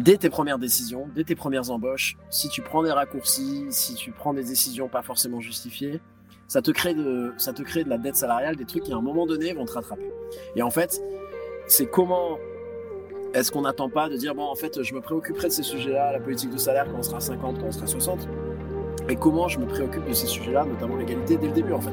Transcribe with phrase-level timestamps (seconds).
[0.00, 4.10] dès tes premières décisions, dès tes premières embauches, si tu prends des raccourcis, si tu
[4.10, 6.00] prends des décisions pas forcément justifiées,
[6.48, 8.96] ça te crée de, ça te crée de la dette salariale, des trucs qui à
[8.96, 10.10] un moment donné vont te rattraper.
[10.56, 11.00] Et en fait,
[11.66, 12.38] c'est comment
[13.34, 16.12] est-ce qu'on n'attend pas de dire bon en fait je me préoccuperai de ces sujets-là,
[16.12, 18.26] la politique de salaire quand on sera 50, quand on sera 60,
[19.08, 21.92] et comment je me préoccupe de ces sujets-là, notamment l'égalité dès le début en fait.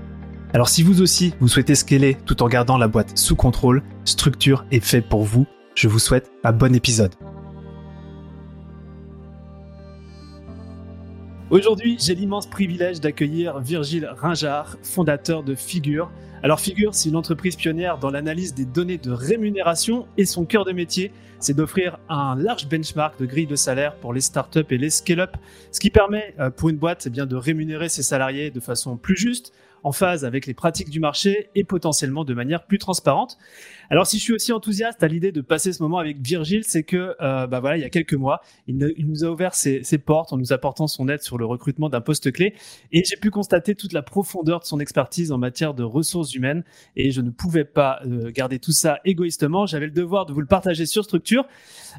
[0.53, 4.65] Alors si vous aussi, vous souhaitez scaler tout en gardant la boîte sous contrôle, Structure
[4.69, 5.47] est fait pour vous.
[5.75, 7.15] Je vous souhaite un bon épisode.
[11.51, 16.11] Aujourd'hui, j'ai l'immense privilège d'accueillir Virgile Ringard, fondateur de Figure.
[16.43, 20.65] Alors Figure, c'est une entreprise pionnière dans l'analyse des données de rémunération et son cœur
[20.65, 24.77] de métier, c'est d'offrir un large benchmark de grille de salaire pour les startups et
[24.77, 25.37] les scale-up,
[25.71, 28.97] ce qui permet euh, pour une boîte eh bien, de rémunérer ses salariés de façon
[28.97, 33.37] plus juste, en phase avec les pratiques du marché et potentiellement de manière plus transparente.
[33.89, 36.83] Alors si je suis aussi enthousiaste à l'idée de passer ce moment avec Virgile, c'est
[36.83, 40.31] que euh, bah voilà, il y a quelques mois, il, nous a ouvert ses, portes
[40.31, 42.53] en nous apportant son aide sur le recrutement d'un poste clé.
[42.91, 46.63] Et j'ai pu constater toute la profondeur de son expertise en matière de ressources humaines.
[46.95, 50.41] Et je ne pouvais pas euh, garder tout ça égoïstement, j'avais le devoir de vous
[50.41, 51.45] le partager sur structure.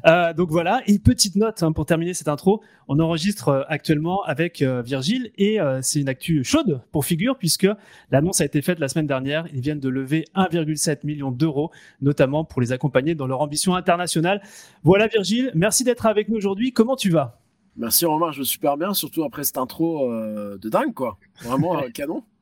[0.07, 4.61] Euh, donc voilà, et petite note hein, pour terminer cette intro, on enregistre actuellement avec
[4.63, 5.31] Virgile.
[5.37, 7.67] Et c'est une actu chaude pour figure puisque
[8.11, 11.71] l'annonce a été faite la semaine dernière, ils viennent de lever 1,7 million d'euros
[12.01, 14.41] notamment pour les accompagner dans leur ambition internationale.
[14.83, 16.71] Voilà Virgile, merci d'être avec nous aujourd'hui.
[16.73, 17.39] Comment tu vas?
[17.75, 21.17] Merci Romain, je vais super bien, surtout après cette intro euh, de dingue, quoi.
[21.41, 22.23] Vraiment euh, canon.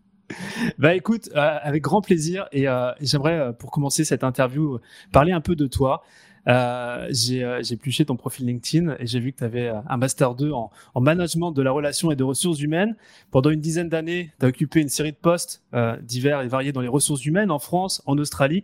[0.77, 2.65] Bah écoute, euh, avec grand plaisir et
[3.01, 4.79] j'aimerais pour commencer cette interview
[5.11, 6.03] parler un peu de toi.
[6.47, 9.97] Euh, j'ai euh, épluché ton profil LinkedIn et j'ai vu que tu avais euh, un
[9.97, 12.95] Master 2 en, en, management de la relation et de ressources humaines.
[13.29, 15.63] Pendant une dizaine d'années, tu as occupé une série de postes
[16.01, 18.63] divers et variés dans les ressources humaines en France, en Australie.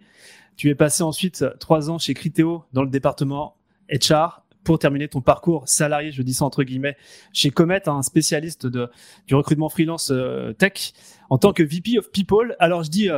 [0.55, 3.55] Tu es passé ensuite trois ans chez Criteo dans le département
[3.91, 6.97] HR pour terminer ton parcours salarié, je dis ça entre guillemets,
[7.31, 10.11] chez Comet, un spécialiste du recrutement freelance
[10.57, 10.93] tech,
[11.29, 12.55] en tant que VP of People.
[12.59, 13.09] Alors je dis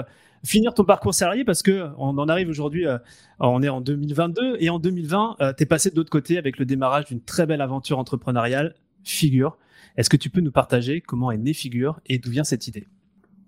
[0.44, 2.98] finir ton parcours salarié parce que on en arrive aujourd'hui, euh,
[3.40, 6.66] on est en 2022 et en 2020, tu es passé de l'autre côté avec le
[6.66, 9.58] démarrage d'une très belle aventure entrepreneuriale, Figure.
[9.98, 12.88] Est-ce que tu peux nous partager comment est née Figure et d'où vient cette idée?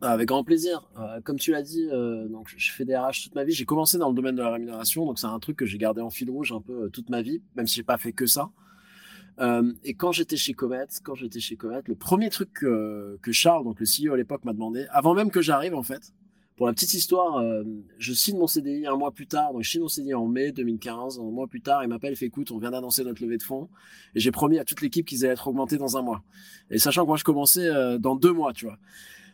[0.01, 0.89] Avec grand plaisir.
[0.99, 3.53] Euh, comme tu l'as dit, euh, donc je fais des RH toute ma vie.
[3.53, 6.01] J'ai commencé dans le domaine de la rémunération, donc c'est un truc que j'ai gardé
[6.01, 8.49] en fil rouge un peu toute ma vie, même si j'ai pas fait que ça.
[9.83, 13.79] et quand j'étais chez Comet, quand j'étais chez Comet, le premier truc que Charles, donc
[13.79, 16.13] le CEO à l'époque, m'a demandé, avant même que j'arrive en fait,
[16.61, 17.63] pour la petite histoire, euh,
[17.97, 20.51] je signe mon CDI un mois plus tard, donc je signe mon CDI en mai
[20.51, 21.17] 2015.
[21.17, 23.67] Un mois plus tard, il m'appelle, fait écoute, on vient d'annoncer notre levée de fonds,
[24.13, 26.21] et j'ai promis à toute l'équipe qu'ils allaient être augmentés dans un mois.
[26.69, 28.77] Et sachant que moi je commençais euh, dans deux mois, tu vois.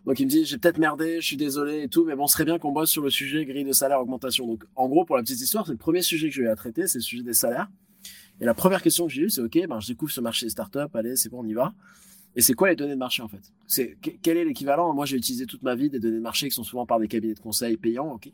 [0.05, 2.33] Donc il me dit j'ai peut-être merdé, je suis désolé et tout, mais bon, ce
[2.35, 4.47] serait bien qu'on bosse sur le sujet grille de salaire augmentation.
[4.47, 6.55] Donc en gros, pour la petite histoire, c'est le premier sujet que je vais à
[6.55, 7.67] traiter, c'est le sujet des salaires.
[8.39, 10.51] Et la première question que j'ai eue, c'est ok, ben je découvre ce marché des
[10.51, 11.73] startups, allez, c'est bon, on y va.
[12.37, 13.51] Et c'est quoi les données de marché en fait?
[13.65, 14.93] C'est quel est l'équivalent?
[14.93, 17.07] Moi, j'ai utilisé toute ma vie des données de marché qui sont souvent par des
[17.07, 18.31] cabinets de conseil payants, ok?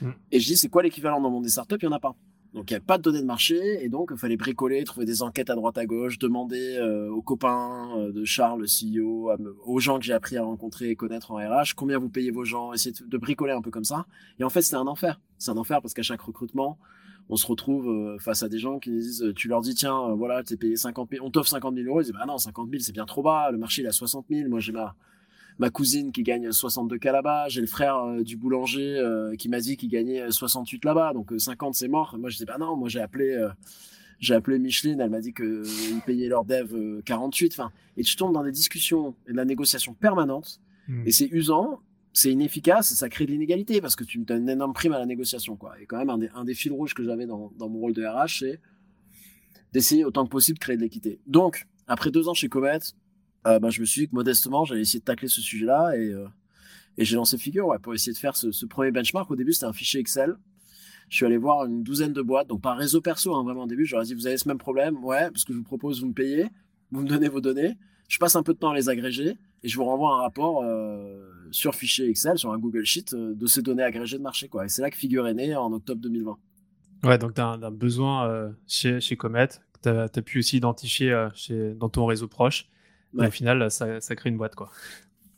[0.00, 0.10] Mm.
[0.32, 1.76] Et je dis, c'est quoi l'équivalent dans le monde des startups?
[1.80, 2.16] Il y en a pas.
[2.54, 5.04] Donc il n'y a pas de données de marché et donc il fallait bricoler, trouver
[5.04, 9.30] des enquêtes à droite à gauche, demander euh, aux copains euh, de Charles, le CEO,
[9.66, 12.44] aux gens que j'ai appris à rencontrer et connaître en RH, combien vous payez vos
[12.44, 14.06] gens, essayer de, bricoler un peu comme ça.
[14.38, 15.20] Et en fait c'était un enfer.
[15.36, 16.78] C'est un enfer parce qu'à chaque recrutement,
[17.28, 19.96] on se retrouve euh, face à des gens qui disent, euh, tu leur dis, tiens,
[19.96, 22.38] euh, voilà, t'es payé 50 000, on t'offre 50 000 euros, ils disent, bah non,
[22.38, 24.94] 50 000, c'est bien trop bas, le marché, il a 60 000, moi, j'ai ma,
[25.58, 29.02] ma cousine qui gagne 62 k là-bas, j'ai le frère du boulanger
[29.38, 32.16] qui m'a dit qu'il gagnait 68 là-bas, donc 50 c'est mort.
[32.18, 33.42] Moi je dis bah non, moi j'ai appelé
[34.18, 37.54] j'ai appelé Micheline, elle m'a dit que ils payaient leur dev 48.
[37.54, 41.06] Enfin, et tu tombes dans des discussions et de la négociation permanente mmh.
[41.06, 41.80] et c'est usant
[42.16, 44.94] c'est inefficace et ça crée de l'inégalité parce que tu me donnes une énorme prime
[44.94, 45.54] à la négociation.
[45.54, 45.78] Quoi.
[45.82, 48.60] Et quand même, un des, fils rouges que j'avais dans, mon rôle de RH, c'est
[49.74, 51.20] d'essayer autant que possible de créer de l'équité.
[51.26, 52.78] Donc, après deux ans chez Comet,
[53.46, 56.10] euh, bah, je me suis dit que modestement, j'allais essayer de tacler ce sujet-là et,
[56.10, 56.26] euh,
[56.96, 59.30] j'ai lancé Figure ouais, pour essayer de faire ce, premier benchmark.
[59.30, 60.36] Au début, c'était un fichier Excel.
[61.10, 63.66] Je suis allé voir une douzaine de boîtes, donc par réseau perso, hein, vraiment au
[63.66, 65.04] début, ai dit, vous avez ce même problème?
[65.04, 66.46] Ouais, parce que je vous propose, vous me payez,
[66.90, 67.76] vous me donnez vos données,
[68.08, 70.62] je passe un peu de temps à les agréger et je vous renvoie un rapport
[70.62, 74.48] euh, sur fichier Excel, sur un Google Sheet, euh, de ces données agrégées de marché.
[74.48, 74.66] Quoi.
[74.66, 76.38] Et c'est là que Figure est né en octobre 2020.
[77.04, 79.48] Ouais, donc tu as un, besoin chez, chez Comet,
[79.82, 82.68] tu as, pu aussi identifier chez, dans ton réseau proche.
[83.16, 84.54] au final, ça, ça, crée une boîte.
[84.54, 84.70] quoi.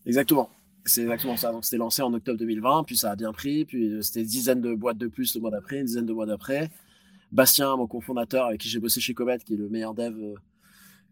[0.07, 0.51] Exactement.
[0.85, 1.53] C'est exactement ça.
[1.53, 4.75] Donc, c'était lancé en octobre 2020, puis ça a bien pris, puis c'était dizaines de
[4.75, 6.71] boîtes de plus le mois d'après, une dizaine de mois d'après.
[7.31, 10.35] Bastien, mon cofondateur, avec qui j'ai bossé chez Comet, qui est le meilleur dev euh,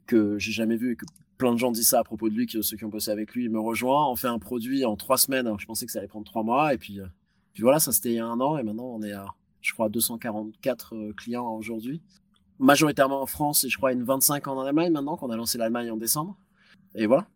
[0.07, 1.05] que j'ai jamais vu et que
[1.39, 3.35] plein de gens disent ça à propos de lui, que ceux qui ont bossé avec
[3.35, 4.09] lui, il me rejoint.
[4.11, 5.51] On fait un produit en trois semaines.
[5.59, 6.75] je pensais que ça allait prendre trois mois.
[6.75, 7.07] Et puis, euh,
[7.53, 8.59] puis voilà, ça c'était il y a un an.
[8.59, 9.27] Et maintenant, on est à,
[9.61, 12.03] je crois, 244 euh, clients aujourd'hui.
[12.59, 15.91] Majoritairement en France et je crois une 25 en Allemagne maintenant, qu'on a lancé l'Allemagne
[15.91, 16.39] en décembre.
[16.95, 17.27] Et voilà.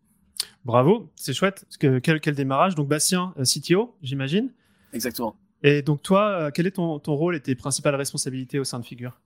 [0.64, 1.67] Bravo, c'est chouette.
[1.79, 2.75] Quel, quel démarrage.
[2.75, 4.53] Donc, Bastien, CTO, j'imagine
[4.93, 5.37] Exactement.
[5.62, 8.85] Et donc, toi, euh, quel est ton, rôle et tes principales responsabilités au sein de
[8.85, 9.20] Figure?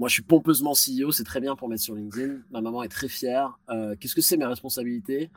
[0.00, 2.38] Moi, je suis pompeusement CEO, c'est très bien pour mettre sur LinkedIn.
[2.52, 3.58] Ma maman est très fière.
[3.68, 5.30] Euh, qu'est-ce que c'est mes responsabilités?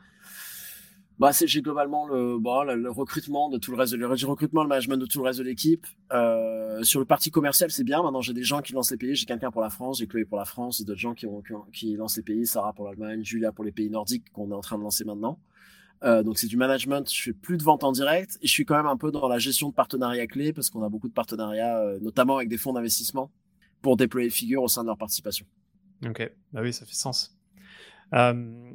[1.18, 4.68] Bah, j'ai globalement le, bon, le, recrutement de tout le reste, de, le recrutement, le
[4.70, 5.86] management de tout le reste de l'équipe.
[6.14, 8.02] Euh, sur le parti commercial, c'est bien.
[8.02, 9.14] Maintenant, j'ai des gens qui lancent les pays.
[9.14, 11.26] J'ai quelqu'un pour la France, j'ai Chloé pour la France, d'autres gens qui,
[11.96, 12.46] lancent les pays.
[12.46, 15.38] Sarah pour l'Allemagne, Julia pour les pays nordiques qu'on est en train de lancer maintenant.
[16.04, 17.06] Euh, donc c'est du management.
[17.12, 19.28] Je fais plus de vente en direct et je suis quand même un peu dans
[19.28, 22.72] la gestion de partenariats clés parce qu'on a beaucoup de partenariats, notamment avec des fonds
[22.72, 23.30] d'investissement,
[23.84, 25.46] pour déployer Figure au sein de leur participation.
[26.04, 27.38] Ok, bah oui, ça fait sens.
[28.12, 28.72] Euh,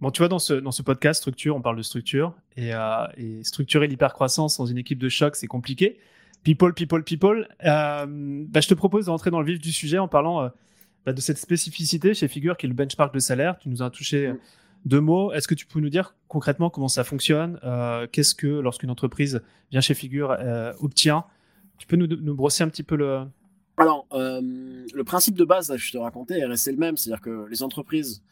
[0.00, 2.72] bon, tu vois, dans ce, dans ce podcast structure, on parle de structure et,
[3.16, 6.00] et structurer l'hypercroissance dans une équipe de choc, c'est compliqué.
[6.42, 7.46] People, people, people.
[7.62, 10.50] Bah, je te propose d'entrer dans le vif du sujet en parlant
[11.04, 13.58] bah, de cette spécificité chez Figure qui est le benchmark de salaire.
[13.58, 14.34] Tu nous as touché.
[14.86, 18.46] Deux mots, est-ce que tu peux nous dire concrètement comment ça fonctionne euh, Qu'est-ce que
[18.46, 19.42] lorsqu'une entreprise
[19.72, 21.24] vient chez Figure euh, obtient?
[21.76, 23.24] Tu peux nous, brosser un petit peu le...
[23.76, 24.40] Alors, euh,
[24.92, 26.96] le principe de base, là, je te racontais, est resté le même.
[26.96, 28.22] C'est-à-dire que les entreprises,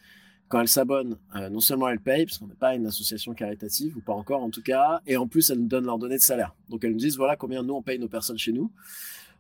[0.49, 1.19] quand elles s'abonnent,
[1.50, 4.50] non seulement elles payent, parce qu'on n'est pas une association caritative, ou pas encore en
[4.50, 6.55] tout cas, et en plus elles nous donnent leurs données de salaire.
[6.69, 8.70] Donc elles nous disent, voilà combien nous on paye nos personnes chez nous.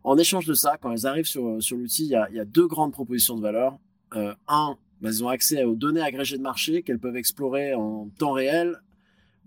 [0.02, 2.92] En échange de ça, quand elles arrivent sur, sur l'outil, il y, a, deux grandes
[2.92, 3.78] propositions de valeur.
[4.12, 8.32] un, bah, elles ont accès aux données agrégées de marché qu'elles peuvent explorer en temps
[8.32, 8.80] réel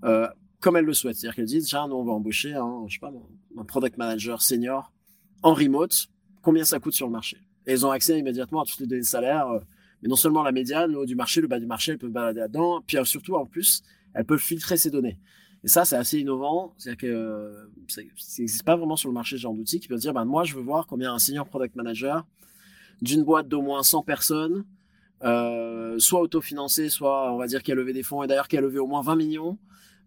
[0.03, 0.27] euh,
[0.59, 1.15] comme elles le souhaitent.
[1.15, 3.11] C'est-à-dire qu'elles disent, tiens, nous, on va embaucher un, je sais pas,
[3.57, 4.91] un product manager senior
[5.41, 6.09] en remote,
[6.41, 7.37] combien ça coûte sur le marché.
[7.65, 9.59] Et elles ont accès immédiatement à toutes les données de salaire, euh,
[10.01, 12.11] mais non seulement la médiane, le haut du marché, le bas du marché, elles peuvent
[12.11, 15.19] balader là-dedans, puis euh, surtout, en plus, elles peuvent filtrer ces données.
[15.63, 16.73] Et ça, c'est assez innovant.
[16.77, 20.13] C'est-à-dire que ça n'existe pas vraiment sur le marché ce genre d'outils qui peuvent dire,
[20.13, 22.25] ben, moi, je veux voir combien un senior product manager
[23.01, 24.65] d'une boîte d'au moins 100 personnes
[25.23, 28.57] euh, soit autofinancé, soit on va dire qui a levé des fonds, et d'ailleurs qui
[28.57, 29.57] a levé au moins 20 millions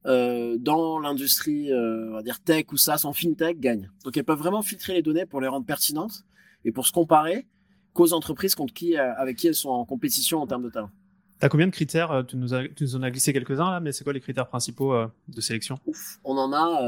[0.07, 3.91] euh, dans l'industrie, euh, on va dire tech ou SaaS en fintech, gagne.
[4.05, 6.25] Donc elles peuvent vraiment filtrer les données pour les rendre pertinentes
[6.65, 7.47] et pour se comparer
[7.93, 10.91] qu'aux entreprises contre qui, avec qui elles sont en compétition en termes de talent.
[11.39, 13.93] T'as combien de critères tu nous, as, tu nous en as glissé quelques-uns là, mais
[13.93, 14.95] c'est quoi les critères principaux
[15.29, 15.79] de sélection?
[16.23, 16.83] On en a,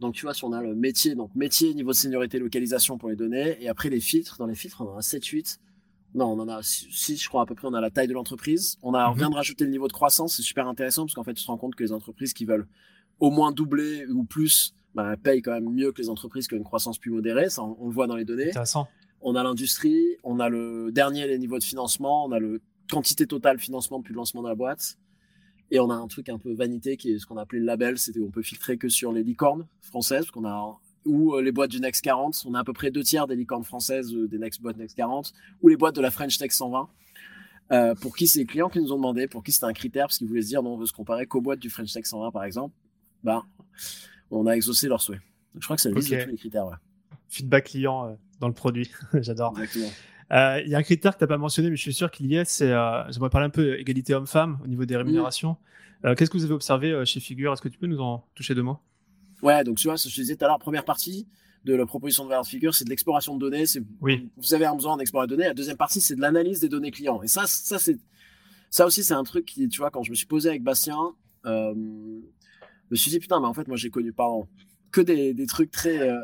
[0.00, 3.08] donc tu vois, si on a le métier, donc métier, niveau de seniorité, localisation pour
[3.08, 5.58] les données, et après les filtres, dans les filtres, on en a 7-8.
[6.14, 7.66] Non, on en a 6, je crois, à peu près.
[7.66, 8.78] On a la taille de l'entreprise.
[8.82, 9.32] On, a, on vient mhm.
[9.32, 10.36] de rajouter le niveau de croissance.
[10.36, 12.68] C'est super intéressant parce qu'en fait, tu te rends compte que les entreprises qui veulent
[13.18, 16.58] au moins doubler ou plus, bah, payent quand même mieux que les entreprises qui ont
[16.58, 17.50] une croissance plus modérée.
[17.50, 18.50] Ça, on, le voit dans les données.
[18.50, 18.86] Intéressant.
[19.22, 20.16] On a l'industrie.
[20.22, 22.24] On a le dernier, les niveaux de financement.
[22.24, 24.98] On a le quantité totale financement depuis le lancement de la boîte.
[25.72, 27.98] Et on a un truc un peu vanité qui est ce qu'on appelait le label.
[27.98, 30.26] C'était on peut filtrer que sur les licornes françaises.
[30.26, 32.44] Parce qu'on a ou euh, les boîtes du Next 40.
[32.46, 34.96] On a à peu près deux tiers des licornes françaises euh, des Next boîtes Next
[34.96, 36.88] 40 ou les boîtes de la French Tech 120.
[37.72, 40.06] Euh, pour qui c'est les clients qui nous ont demandé, pour qui c'était un critère,
[40.06, 42.04] parce qu'ils voulaient se dire, non, on veut se comparer qu'aux boîtes du French Tech
[42.04, 42.74] 120, par exemple.
[43.22, 43.42] Ben,
[44.30, 45.20] on a exaucé leur souhait.
[45.58, 46.66] je crois que le liste de tous les critères.
[47.28, 49.54] Feedback client dans le produit, j'adore.
[50.30, 52.26] Il y a un critère que tu n'as pas mentionné, mais je suis sûr qu'il
[52.26, 52.68] y est, c'est,
[53.10, 55.56] j'aimerais parler un peu égalité homme-femme au niveau des rémunérations.
[56.02, 56.14] Mmh.
[56.16, 57.54] Qu'est-ce que vous avez observé chez Figure?
[57.54, 58.78] Est-ce que tu peux nous en toucher deux mots?
[59.42, 61.26] Ouais, donc tu vois, ce que je disais tout à l'heure, première partie
[61.64, 63.66] de la proposition de valeur de figure, c'est de l'exploration de données.
[63.66, 64.28] C'est, oui.
[64.36, 65.48] Vous avez un besoin d'explorer des données.
[65.48, 67.22] La deuxième partie, c'est de l'analyse des données clients.
[67.22, 67.98] Et ça, ça, c'est,
[68.70, 70.98] ça aussi, c'est un truc qui, tu vois, quand je me suis posé avec Bastien,
[71.46, 74.46] euh, je me suis dit, putain, mais en fait, moi, j'ai connu, pardon,
[74.90, 75.98] que des, des trucs très.
[75.98, 76.20] Euh,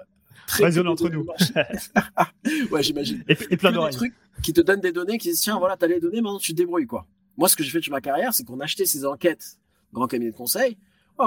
[0.47, 1.27] très entre nous.
[2.71, 3.25] ouais, j'imagine.
[3.29, 3.73] Et, plein.
[3.73, 6.39] Des trucs qui te donnent des données, qui disent, tiens, voilà, t'as les données, maintenant
[6.39, 7.07] tu te débrouilles, quoi.
[7.37, 9.59] Moi, ce que j'ai fait de ma carrière, c'est qu'on achetait ces enquêtes,
[9.93, 10.77] grand cabinet de conseil,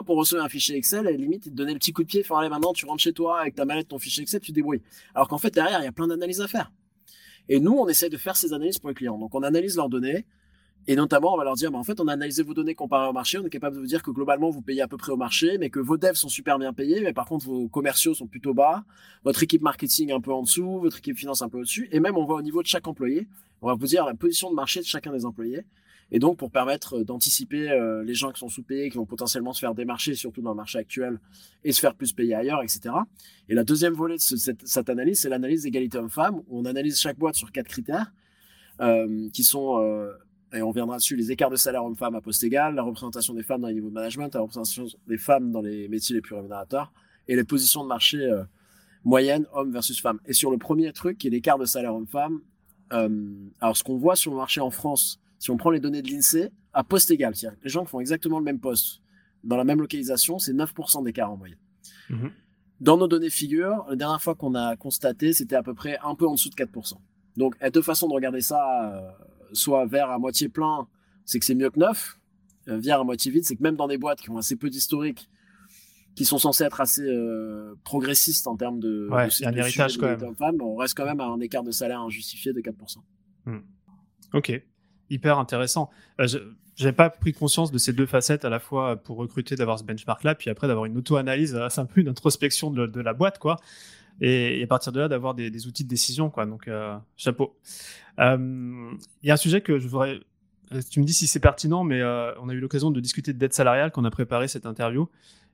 [0.02, 2.24] pour recevoir un fichier Excel, à limite, il te donnait le petit coup de pied,
[2.24, 4.56] faire allez, maintenant, tu rentres chez toi avec ta mallette, ton fichier Excel, tu te
[4.56, 4.82] débrouilles.
[5.14, 6.72] Alors qu'en fait, derrière, il y a plein d'analyses à faire.
[7.50, 9.18] Et nous, on essaie de faire ces analyses pour les clients.
[9.18, 10.26] Donc, on analyse leurs données.
[10.86, 13.08] Et notamment, on va leur dire, bah, en fait, on a analysé vos données comparées
[13.08, 13.38] au marché.
[13.38, 15.58] On est capable de vous dire que globalement, vous payez à peu près au marché,
[15.58, 18.54] mais que vos devs sont super bien payés, mais par contre, vos commerciaux sont plutôt
[18.54, 18.84] bas.
[19.24, 21.88] Votre équipe marketing un peu en dessous, votre équipe finance un peu au-dessus.
[21.92, 23.28] Et même, on va au niveau de chaque employé.
[23.62, 25.66] On va vous dire la position de marché de chacun des employés.
[26.14, 29.74] Et donc, pour permettre d'anticiper les gens qui sont sous-payés, qui vont potentiellement se faire
[29.74, 31.20] démarcher, surtout dans le marché actuel,
[31.64, 32.94] et se faire plus payer ailleurs, etc.
[33.50, 37.18] Et la deuxième volet de cette, analyse, c'est l'analyse d'égalité homme-femme, où on analyse chaque
[37.18, 38.14] boîte sur quatre critères,
[39.34, 39.80] qui sont
[40.54, 43.42] et on viendra dessus, les écarts de salaire hommes-femmes à poste égal, la représentation des
[43.42, 46.36] femmes dans les niveaux de management, la représentation des femmes dans les métiers les plus
[46.36, 46.94] rémunérateurs,
[47.28, 48.44] et les positions de marché euh,
[49.04, 50.20] moyennes, hommes versus femmes.
[50.26, 52.40] Et sur le premier truc, qui est l'écart de salaire homme-femme,
[52.92, 56.02] euh, alors ce qu'on voit sur le marché en France, si on prend les données
[56.02, 59.02] de l'INSEE, à poste égal, c'est-à-dire les gens qui font exactement le même poste,
[59.44, 61.60] dans la même localisation, c'est 9% d'écart en moyenne.
[62.10, 62.32] Mhm.
[62.80, 66.16] Dans nos données figures, la dernière fois qu'on a constaté, c'était à peu près un
[66.16, 66.94] peu en dessous de 4%.
[67.36, 68.94] Donc, il y a deux façons de regarder ça.
[68.94, 69.12] Euh,
[69.52, 70.88] soit vert à moitié plein,
[71.26, 72.18] c'est que c'est mieux que neuf.
[72.70, 74.70] Euh, vert à moitié vide, c'est que même dans des boîtes qui ont assez peu
[74.70, 75.28] d'historique,
[76.16, 79.98] qui sont censées être assez euh, progressistes en termes de, ouais, y a un héritage
[79.98, 80.36] quand même.
[80.36, 83.00] Femmes, on reste quand même à un écart de salaire injustifié de 4%.
[83.46, 83.60] Hmm.
[84.34, 84.64] Ok,
[85.14, 85.90] hyper intéressant.
[86.20, 86.40] Euh, je
[86.80, 89.84] n'avais pas pris conscience de ces deux facettes à la fois pour recruter, d'avoir ce
[89.84, 93.58] benchmark-là, puis après d'avoir une auto-analyse, c'est un peu une introspection de, la boîte, quoi.
[94.22, 96.46] Et, à partir de là, d'avoir des, outils de décision, quoi.
[96.46, 96.70] Donc,
[97.16, 97.56] chapeau.
[98.20, 98.92] Euh,
[99.22, 100.20] il y a un sujet que je voudrais.
[100.90, 103.38] Tu me dis si c'est pertinent, mais euh, on a eu l'occasion de discuter de
[103.38, 105.08] dette salariale quand on a préparé cette interview.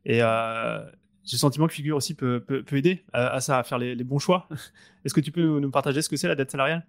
[0.06, 0.80] Et euh,
[1.26, 4.20] j'ai le sentiment que Figure aussi peut, peut, aider à, ça, à faire les, bons
[4.20, 4.48] choix.
[5.06, 6.86] Est-ce que tu peux nous, partager ce que c'est la dette salariale?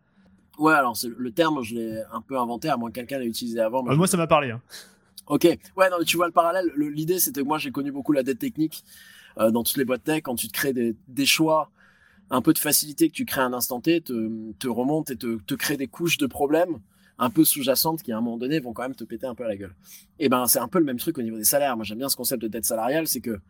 [0.61, 3.59] Ouais, alors le terme, je l'ai un peu inventé, à moins que quelqu'un l'ait utilisé
[3.61, 3.83] avant.
[3.83, 4.53] Moi, ça m'a parlé.
[4.53, 4.61] Hein.
[5.27, 5.45] Ok,
[5.77, 6.71] ouais, non, tu vois le parallèle.
[6.77, 8.85] L'idée, c'était que moi, j'ai connu beaucoup la dette technique
[9.37, 10.23] dans toutes les boîtes tech.
[10.23, 11.71] Quand tu te crées des, des choix
[12.31, 15.17] un peu de facilité que tu crées à un instant T te, te remonte et
[15.17, 16.79] te, te crée des couches de problèmes
[17.19, 19.45] un peu sous-jacentes qui à un moment donné vont quand même te péter un peu
[19.45, 19.75] à la gueule.
[20.19, 21.77] Et ben c'est un peu le même truc au niveau des salaires.
[21.77, 23.41] Moi j'aime bien ce concept de dette salariale, c'est que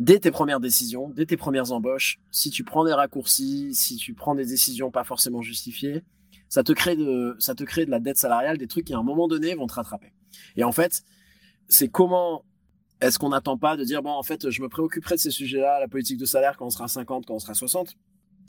[0.00, 4.14] dès tes premières décisions, dès tes premières embauches, si tu prends des raccourcis, si tu
[4.14, 6.02] prends des décisions pas forcément justifiées,
[6.48, 8.98] ça te crée de ça te crée de la dette salariale, des trucs qui à
[8.98, 10.12] un moment donné vont te rattraper.
[10.56, 11.04] Et en fait,
[11.68, 12.44] c'est comment
[13.00, 15.80] est-ce qu'on n'attend pas de dire, bon, en fait, je me préoccuperai de ces sujets-là,
[15.80, 17.96] la politique de salaire quand on sera 50, quand on sera 60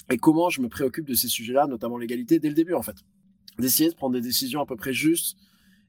[0.10, 2.98] Et comment je me préoccupe de ces sujets-là, notamment l'égalité, dès le début, en fait
[3.60, 5.38] D'essayer de prendre des décisions à peu près justes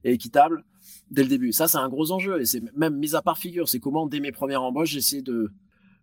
[0.05, 0.65] et équitables
[1.13, 1.53] dès le début.
[1.53, 2.41] Ça, c'est un gros enjeu.
[2.41, 3.69] Et c'est même mis à part figure.
[3.69, 5.53] C'est comment, dès mes premières embauches, j'essaie de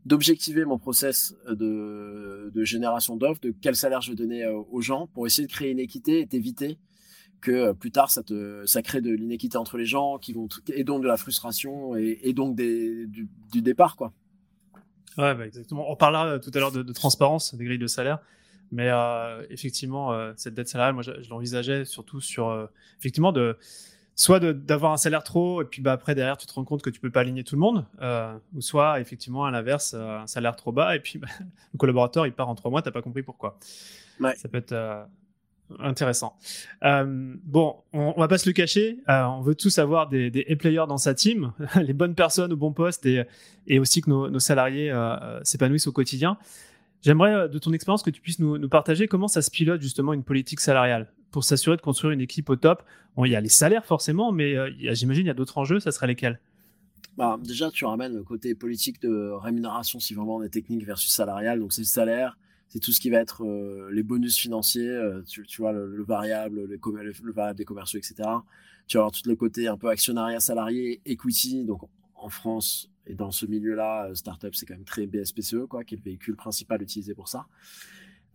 [0.06, 4.80] d'objectiver mon process de, de génération d'offres, de quel salaire je vais donner euh, aux
[4.80, 6.80] gens pour essayer de créer une équité et d'éviter
[7.40, 10.48] que euh, plus tard ça te ça crée de l'inéquité entre les gens qui vont
[10.74, 13.28] et donc de la frustration et, donc des, du,
[13.62, 14.14] départ quoi
[15.18, 18.20] ouais bah exactement on parlera euh, tout à l'heure de, transparence des grilles de salaire
[18.72, 23.58] mais euh, effectivement cette dette salariale moi je, l'envisageais surtout sur effectivement de
[24.20, 26.90] soit d'avoir un salaire trop et puis bah après derrière tu te rends compte que
[26.90, 27.86] tu peux pas aligner tout le monde
[28.54, 31.28] ou soit effectivement à l'inverse un salaire trop bas et puis bah,
[31.74, 33.58] le collaborateur il part en trois mois t'as pas compris pourquoi
[34.20, 34.36] ouais.
[34.36, 34.76] ça peut être
[35.78, 36.36] Intéressant.
[36.84, 38.98] Euh, bon, on, on, va pas se le cacher.
[39.08, 42.58] Euh, on veut tous avoir des, des players dans sa team, les bonnes personnes au
[42.58, 43.24] bon poste et,
[43.68, 46.38] et aussi que nos, nos salariés euh, s'épanouissent au quotidien.
[47.02, 50.14] J'aimerais, euh, de ton expérience, que tu puisses nous, partager comment ça se pilote justement
[50.14, 52.84] une politique salariale pour s'assurer de construire une équipe au top.
[53.24, 55.80] Il y a les salaires forcément, mais euh, j'imagine il y a d'autres enjeux.
[55.80, 56.40] Ça serait lesquels?
[57.18, 61.12] Bah, déjà, tu ramènes le côté politique de rémunération si vraiment on est technique versus
[61.12, 61.60] salarial.
[61.60, 62.38] Donc, c'est le salaire,
[62.70, 66.66] c'est tout ce qui va être euh, les bonus financiers, tu, tu, vois, le, variable,
[66.66, 66.80] le,
[67.24, 68.16] le, variable des commerciaux, etc.
[68.88, 71.66] Tu vas avoir tout le côté un peu actionnariat salarié, equity.
[71.66, 71.82] Donc,
[72.16, 75.96] en France et dans ce milieu-là, euh, startup, c'est quand même très BSPCE, quoi, qui
[75.96, 77.48] est le véhicule principal utilisé pour ça.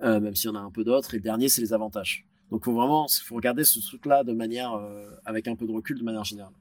[0.01, 1.15] même s'il y en a un peu d'autres.
[1.15, 2.27] Et le dernier, c'est les avantages.
[2.51, 4.79] Donc, faut vraiment, faut regarder ce truc-là de manière,
[5.25, 6.53] avec un peu de recul, de manière générale.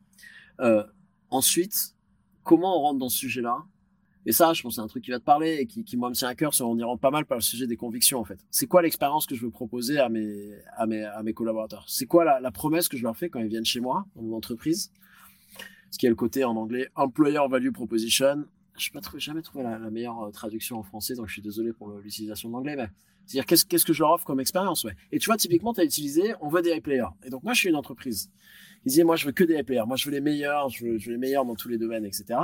[1.30, 1.96] ensuite,
[2.44, 3.66] comment on rentre dans ce sujet-là?
[4.26, 6.10] Et ça, je pense, c'est un truc qui va te parler et qui, qui moi,
[6.10, 6.54] me tient à cœur.
[6.62, 8.40] On y rentre pas mal par le sujet des convictions, en fait.
[8.52, 11.84] C'est quoi l'expérience que je veux proposer à mes, à mes, à mes collaborateurs?
[11.88, 14.22] C'est quoi la, la, promesse que je leur fais quand ils viennent chez moi, dans
[14.22, 14.92] mon entreprise?
[15.94, 18.46] Ce qui est le côté en anglais Employer Value Proposition.
[18.76, 21.90] Je n'ai jamais trouvé la, meilleure euh, traduction en français, donc je suis désolé pour
[22.00, 22.76] l'utilisation de l'anglais,
[23.28, 24.88] c'est-à-dire qu'est-ce, que je leur offre comme expérience.
[25.12, 27.14] Et tu vois, typiquement, tu as utilisé, on veut des high players.
[27.24, 28.32] Et donc, moi, je suis une entreprise.
[28.86, 29.86] Ils disaient, moi, je veux que des high players.
[29.86, 32.06] Moi, je veux les meilleurs, je veux, je veux les meilleurs dans tous les domaines,
[32.06, 32.40] etc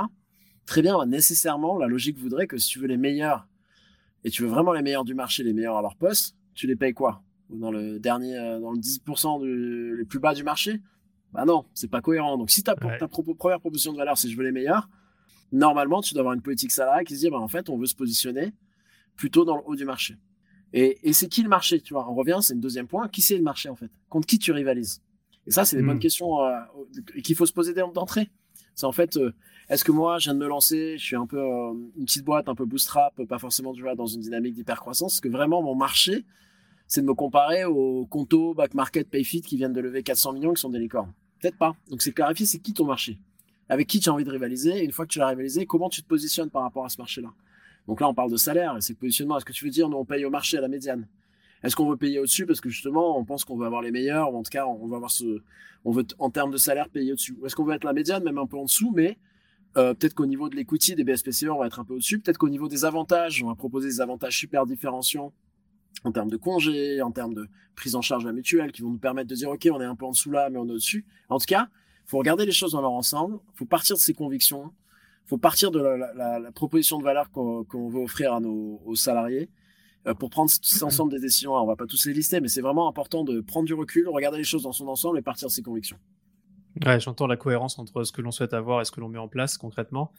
[0.70, 3.48] très bien, nécessairement, la logique voudrait que si tu veux les meilleurs
[4.22, 6.76] et tu veux vraiment les meilleurs du marché, les meilleurs à leur poste, tu les
[6.76, 7.24] payes quoi?
[7.48, 10.80] Dans le dernier, euh, dans le 10% du, les plus bas du marché?
[11.32, 12.36] Bah non, c'est pas cohérent.
[12.36, 14.88] Donc si ta, ta première proposition de valeur, c'est je veux les meilleurs,
[15.52, 17.86] normalement, tu dois avoir une politique salariale qui se dit, bah, en fait, on veut
[17.86, 18.52] se positionner
[19.16, 20.16] plutôt dans le haut du marché.
[20.72, 23.08] Et, et c'est qui le marché Tu vois, on revient, c'est le deuxième point.
[23.08, 23.90] Qui c'est le marché en fait?
[24.08, 25.02] Contre qui tu rivalises?
[25.46, 26.00] Et ça, c'est des bonnes hmm.
[26.00, 26.60] questions euh,
[27.24, 28.30] qu'il faut se poser d'entrée.
[28.74, 29.34] C'est en fait, euh,
[29.68, 32.24] est-ce que moi, je viens de me lancer, je suis un peu euh, une petite
[32.24, 35.62] boîte, un peu bootstrap, pas forcément tu vois, dans une dynamique d'hypercroissance Est-ce que vraiment
[35.62, 36.24] mon marché,
[36.86, 40.54] c'est de me comparer aux Conto, Back Market, Payfit qui viennent de lever 400 millions,
[40.54, 41.12] qui sont des licornes?
[41.40, 41.74] Peut-être pas.
[41.90, 43.18] Donc c'est clarifier, c'est qui ton marché?
[43.68, 44.78] Avec qui tu as envie de rivaliser?
[44.78, 46.98] Et une fois que tu l'as rivalisé, comment tu te positionnes par rapport à ce
[46.98, 47.32] marché-là?
[47.86, 49.36] Donc là, on parle de salaire c'est positionnement.
[49.36, 51.06] Est-ce que tu veux dire, nous, on paye au marché à la médiane?
[51.62, 52.46] Est-ce qu'on veut payer au-dessus?
[52.46, 54.86] Parce que justement, on pense qu'on veut avoir les meilleurs ou en tout cas, on
[54.86, 55.42] va avoir ce,
[55.84, 57.36] on veut en termes de salaire payer au-dessus.
[57.40, 59.18] Ou est-ce qu'on veut être la médiane, même un peu en dessous, mais
[59.76, 62.18] euh, peut-être qu'au niveau de l'equity des BSPCE, on va être un peu au-dessus.
[62.18, 65.32] Peut-être qu'au niveau des avantages, on va proposer des avantages super différenciants
[66.04, 68.90] en termes de congés, en termes de prise en charge de la mutuelle, qui vont
[68.90, 70.72] nous permettre de dire, OK, on est un peu en dessous là, mais on est
[70.72, 71.04] au-dessus.
[71.28, 71.68] En tout cas,
[72.06, 74.72] faut regarder les choses dans leur ensemble, faut partir de ses convictions,
[75.26, 79.48] faut partir de la, proposition de valeur qu'on veut offrir à nos aux salariés
[80.06, 81.54] euh, pour prendre cet ensemble des décisions.
[81.54, 84.38] on va pas tous les lister, mais c'est vraiment important de prendre du recul, regarder
[84.38, 85.98] les choses dans son ensemble et partir de ses convictions.
[86.86, 89.18] Ouais, j'entends la cohérence entre ce que l'on souhaite avoir et ce que l'on met
[89.18, 90.12] en place concrètement.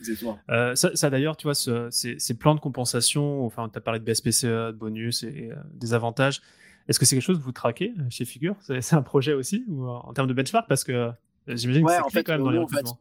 [0.50, 3.82] Euh, ça, ça d'ailleurs, tu vois, ce, ces, ces, plans de compensation, enfin, tu as
[3.82, 6.42] parlé de BSPCE, de bonus et, euh, des avantages.
[6.88, 8.56] Est-ce que c'est quelque chose que vous traquez euh, chez Figure?
[8.60, 10.68] C'est un projet aussi ou en termes de benchmark?
[10.68, 11.12] Parce que
[11.48, 13.00] j'imagine que c'est fait, quand même dans les recrutements.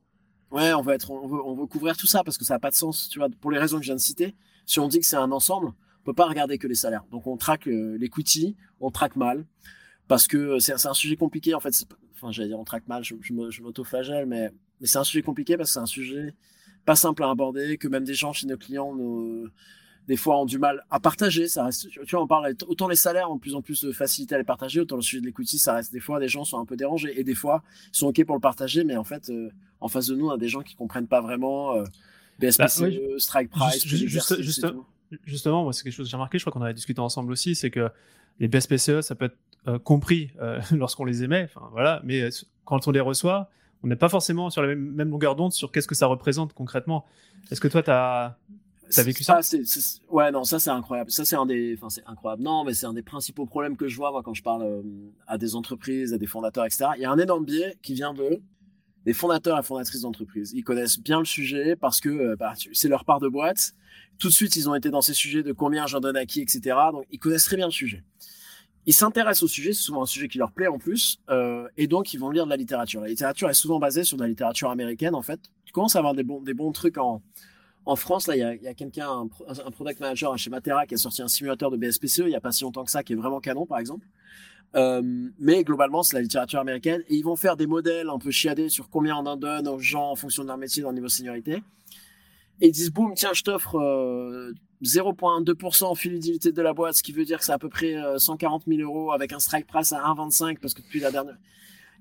[0.53, 2.61] Ouais, on va être, on veut, on veut, couvrir tout ça parce que ça n'a
[2.61, 4.35] pas de sens, tu vois, pour les raisons que je viens de citer.
[4.67, 7.05] Si on dit que c'est un ensemble, on peut pas regarder que les salaires.
[7.11, 9.45] Donc on traque l'equity, on traque mal
[10.09, 11.87] parce que c'est un sujet compliqué en fait
[12.21, 14.51] enfin j'allais dire on traque mal, je, je m'auto-flagelle, mais,
[14.81, 16.35] mais c'est un sujet compliqué parce que c'est un sujet
[16.85, 18.95] pas simple à aborder, que même des gens chez nos clients
[20.09, 21.47] des fois ont du mal à partager.
[21.47, 23.93] Ça reste, tu vois, on parle autant les salaires ont de plus en plus de
[23.93, 26.45] facilité à les partager, autant le sujet de l'equity, ça reste des fois des gens
[26.45, 27.63] sont un peu dérangés et des fois
[27.93, 29.51] ils sont ok pour le partager, mais en fait euh,
[29.81, 31.85] en face de nous on a des gens qui comprennent pas vraiment euh,
[32.39, 33.87] BSPCE, bah, strike price,
[35.27, 37.55] justement, moi c'est quelque chose que j'ai remarqué, je crois qu'on avait discuté ensemble aussi,
[37.55, 37.89] c'est que
[38.39, 39.39] les BSPCE ça peut être
[39.85, 42.31] compris euh, lorsqu'on les émet, voilà, mais euh,
[42.65, 43.51] quand on les reçoit,
[43.83, 47.07] on n'est pas forcément sur la même, longueur d'onde sur qu'est-ce que ça représente concrètement.
[47.51, 48.37] Est-ce que toi, tu as,
[48.99, 49.41] vécu ça,
[50.11, 51.11] Ouais, non, ça c'est incroyable.
[51.11, 52.43] Ça c'est un des, enfin c'est incroyable.
[52.43, 54.83] Non, mais c'est un des principaux problèmes que je vois quand je parle
[55.27, 56.91] à des entreprises, à des fondateurs, etc.
[56.97, 58.41] Il y a un énorme biais qui vient de
[59.07, 60.53] des fondateurs et fondatrices d'entreprises.
[60.55, 63.73] Ils connaissent bien le sujet parce que bah, c'est leur part de boîte.
[64.19, 66.43] Tout de suite, ils ont été dans ces sujets de combien j'en donne à qui,
[66.43, 66.77] etc.
[66.93, 68.05] Donc, ils connaissent très bien le sujet
[68.87, 71.87] ils s'intéressent au sujet, c'est souvent un sujet qui leur plaît en plus, euh, et
[71.87, 73.01] donc ils vont lire de la littérature.
[73.01, 75.41] La littérature est souvent basée sur de la littérature américaine en fait.
[75.65, 77.23] Tu commences à avoir des bons, des bons trucs en,
[77.85, 78.27] en France.
[78.27, 81.23] Là, il y a, y a quelqu'un, un, product manager chez Matera qui a sorti
[81.23, 83.41] un simulateur de BSPCE il n'y a pas si longtemps que ça, qui est vraiment
[83.41, 84.07] canon par exemple.
[84.77, 85.03] Euh,
[85.39, 88.69] mais globalement, c'est la littérature américaine, et ils vont faire des modèles un peu chiadés
[88.69, 91.09] sur combien on en donne aux gens en fonction de leur métier, dans le niveau
[91.09, 91.63] de seniorité.
[92.61, 94.53] Et ils disent, boum, tiens, je t'offre euh,
[94.83, 97.95] 0,2% en fidélité de la boîte, ce qui veut dire que c'est à peu près
[98.17, 101.37] 140 euh, 000 euros avec un strike price à 1,25 parce que depuis la dernière.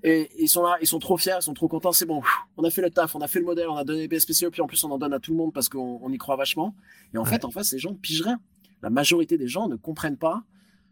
[0.02, 2.22] Et ils sont là, ils sont trop fiers, ils sont trop contents, c'est bon,
[2.56, 4.62] on a fait le taf, on a fait le modèle, on a donné BSPCE, puis
[4.62, 6.74] en plus on en donne à tout le monde parce qu'on y croit vachement.
[7.12, 8.40] Et en fait, en face, les gens ne pigent rien.
[8.82, 10.42] La majorité des gens ne comprennent pas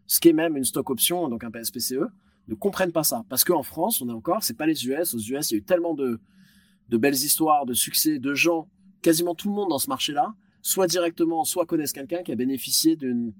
[0.05, 2.01] ce qu'est même une stock option, donc un BSPCE,
[2.47, 3.23] ne comprennent pas ça.
[3.29, 5.13] Parce qu'en France, on est encore, c'est pas les US.
[5.13, 6.19] Aux US, il y a eu tellement de,
[6.89, 8.67] de belles histoires, de succès, de gens,
[9.01, 12.95] quasiment tout le monde dans ce marché-là, soit directement, soit connaissent quelqu'un qui a bénéficié
[12.95, 13.33] d'une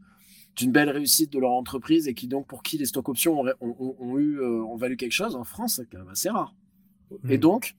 [0.56, 4.18] d'une belle réussite de leur entreprise et qui donc pour qui les stock options ont,
[4.18, 6.54] eu euh, ont valu quelque chose en France c'est quand même assez rare.
[7.30, 7.42] Et mmh.
[7.42, 7.76] donc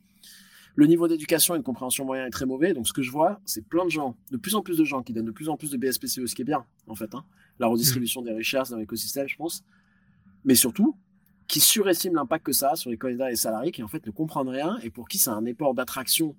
[0.76, 2.72] le niveau d'éducation et de compréhension moyen est très mauvais.
[2.72, 5.02] Donc ce que je vois c'est plein de gens de plus en plus de gens
[5.02, 7.24] qui donnent de plus en plus de BSPCE ce qui est bien en fait hein,
[7.58, 9.62] la redistribution des richesses dans l'écosystème je pense.
[10.44, 10.96] Mais surtout
[11.48, 14.06] qui surestiment l'impact que ça a sur les candidats et les salariés qui en fait
[14.06, 16.36] ne comprennent rien et pour qui c'est un effort d'attraction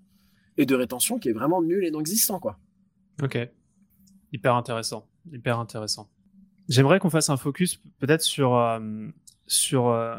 [0.58, 2.58] et de rétention qui est vraiment nul et non existant quoi
[3.22, 3.38] Ok.
[4.32, 5.08] Hyper intéressant.
[5.32, 6.10] Hyper intéressant.
[6.70, 8.80] J'aimerais qu'on fasse un focus peut-être sur, euh,
[9.46, 10.16] sur euh,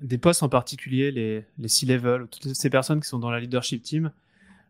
[0.00, 3.82] des postes en particulier, les, les C-level, toutes ces personnes qui sont dans la leadership
[3.82, 4.12] team.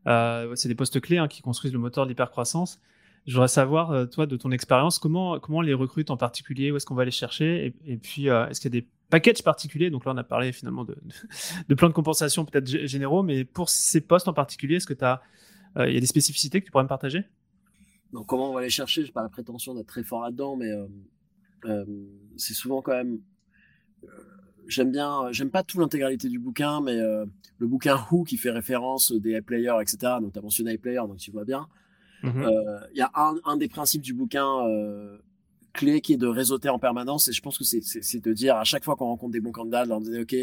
[0.06, 2.80] Euh, c'est des postes clés hein, qui construisent le moteur de l'hypercroissance.
[3.26, 6.76] Je voudrais savoir, toi, de ton expérience, comment, comment on les recrute en particulier, où
[6.76, 9.90] est-ce qu'on va les chercher, et, puis est-ce qu'il y a des packages particuliers?
[9.90, 10.96] Donc là, on a parlé finalement de,
[11.68, 15.04] de plans de compensation peut-être généraux, mais pour ces postes en particulier, est-ce que tu
[15.04, 15.22] as,
[15.76, 17.24] il y a des spécificités que tu pourrais me partager?
[18.12, 19.04] Donc comment on va les chercher?
[19.04, 20.86] J'ai pas la prétention d'être très fort là-dedans, mais euh,
[21.64, 21.84] euh,
[22.36, 23.20] c'est souvent quand même.
[24.04, 24.08] Euh,
[24.68, 29.12] j'aime bien, j'aime pas tout l'intégralité du bouquin, mais le bouquin Who qui fait référence
[29.12, 30.14] des players, etc.
[30.20, 31.66] Donc tu as mentionné iPlayer, donc tu vois bien.
[32.22, 32.48] Mhm.
[32.92, 34.46] Il y a un, un, des principes du bouquin
[35.72, 38.64] clé qui est de réseauter en permanence, et je pense que c'est de dire à
[38.64, 40.36] chaque fois qu'on rencontre des bons candidats, de leur dire ok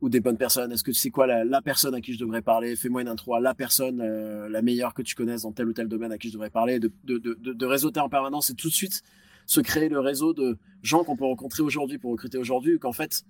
[0.00, 2.76] ou des bonnes personnes Est-ce que sais quoi la, personne à qui je devrais parler?
[2.76, 5.72] Fais-moi une intro à la personne euh, la meilleure que tu connaisses dans tel ou
[5.72, 6.78] tel domaine à qui je devrais parler.
[6.78, 9.02] De, réseauter en permanence et tout de suite
[9.46, 13.24] se créer le réseau de gens qu'on peut rencontrer aujourd'hui pour recruter aujourd'hui, qu'en fait,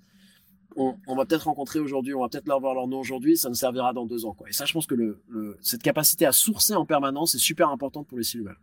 [0.77, 3.55] on, va peut-être rencontrer aujourd'hui, on va peut-être leur voir leur nom aujourd'hui, ça ne
[3.55, 4.35] servira dans deux ans.
[4.35, 4.49] Quoi.
[4.49, 5.23] Et ça, je pense que le,
[5.61, 8.55] cette capacité à sourcer en permanence est super importante pour les cellules.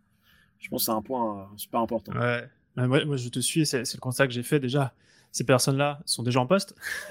[0.58, 2.12] Je pense que c'est un point euh, super important.
[2.12, 2.48] Ouais.
[2.76, 4.94] Moi, je te suis, c'est le constat que j'ai fait déjà
[5.36, 6.74] ces personnes-là sont déjà en poste,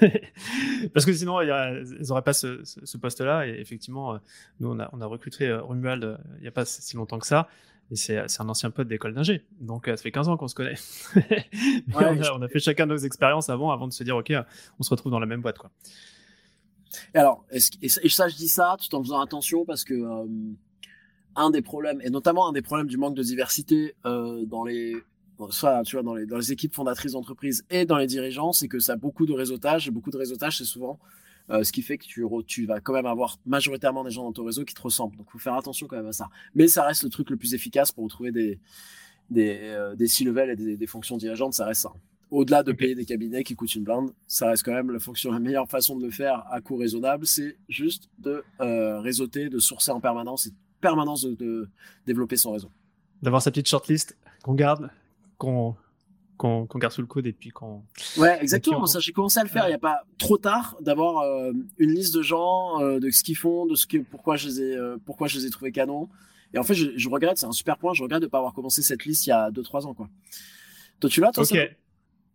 [0.92, 3.46] parce que sinon ils n'auraient pas ce, poste-là.
[3.46, 4.18] Et effectivement,
[4.58, 7.46] nous on a, on a recruté Romuald il n'y a pas si longtemps que ça.
[7.92, 9.46] Et c'est un ancien pote d'école d'ingé.
[9.60, 10.74] Donc, ça fait 15 ans qu'on se connaît.
[11.94, 14.32] on, a, on, a, fait chacun nos expériences avant, avant de se dire, OK,
[14.80, 15.58] on se retrouve dans la même boîte.
[15.58, 15.70] Quoi.
[17.14, 20.26] Et alors, et, ça, je dis ça tout en faisant attention parce que euh,
[21.36, 24.96] un des problèmes, et notamment un des problèmes du manque de diversité euh, dans les
[25.50, 28.68] soit tu vois dans les dans les équipes fondatrices d'entreprise et dans les dirigeants, c'est
[28.68, 30.98] que ça a beaucoup de réseautage et beaucoup de réseautage, c'est souvent
[31.50, 34.32] euh, ce qui fait que tu, tu vas quand même avoir majoritairement des gens dans
[34.32, 35.16] ton réseau qui te ressemblent.
[35.16, 36.28] Donc, faut faire attention quand même à ça.
[36.54, 38.58] Mais ça reste le truc le plus efficace pour trouver des
[39.28, 41.92] des, des C-level et des, des fonctions dirigeantes, ça reste ça
[42.30, 45.30] au-delà de payer des cabinets qui coûtent une blinde, ça reste quand même la fonction,
[45.30, 49.58] la meilleure façon de le faire à coût raisonnable, c'est juste de euh, réseauter, de
[49.58, 51.68] sourcer en permanence et permanence de,
[52.06, 52.70] développer son réseau.
[53.22, 54.90] D'avoir sa petite shortlist qu'on garde,
[55.38, 55.76] qu'on
[56.36, 57.82] qu'on garde sous le coude et puis qu'on.
[58.16, 58.86] Ouais, exactement.
[58.86, 59.64] Ça, j'ai commencé à le faire.
[59.66, 63.22] Il n'y a pas trop tard d'avoir euh, une liste de gens, euh, de ce
[63.22, 65.72] qu'ils font, de ce que, pourquoi je les ai, euh, pourquoi je les ai trouvés
[65.72, 66.08] canons.
[66.54, 67.92] Et en fait, je, je regrette, c'est un super point.
[67.94, 70.08] Je regrette de ne pas avoir commencé cette liste il y a 2-3 ans, quoi.
[71.00, 71.76] Toi, tu l'as, toi, Ok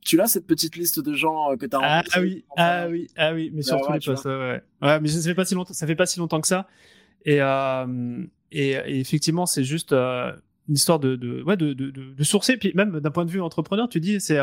[0.04, 3.08] tu l'as cette petite liste de gens que tu as ah, ah, oui, ah oui,
[3.16, 4.26] ah oui, mais surtout les postes.
[4.26, 4.60] Ouais.
[4.82, 5.00] ouais.
[5.00, 6.68] mais ça fait pas si longtemps, ça fait pas si longtemps que ça.
[7.24, 7.38] Et,
[8.52, 9.94] et, effectivement, c'est juste
[10.71, 12.55] une histoire de, de, ouais, de, de, de, sourcer.
[12.55, 14.39] Puis même d'un point de vue entrepreneur, tu dis, c'est,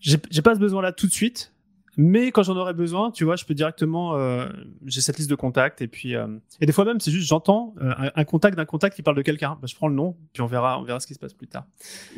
[0.00, 1.52] j'ai pas ce besoin-là tout de suite.
[1.96, 4.48] Mais quand j'en aurais besoin, tu vois, je peux directement, euh,
[4.84, 6.26] j'ai cette liste de contacts et puis euh,
[6.60, 9.22] et des fois même c'est juste j'entends euh, un, contact d'un contact qui parle de
[9.22, 11.34] quelqu'un, bah, je prends le nom puis on verra, on verra ce qui se passe
[11.34, 11.66] plus tard.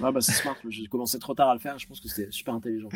[0.00, 0.56] Ouais, bah c'est smart.
[0.70, 1.78] J'ai commencé trop tard à le faire.
[1.78, 2.88] Je pense que c'était super intelligent.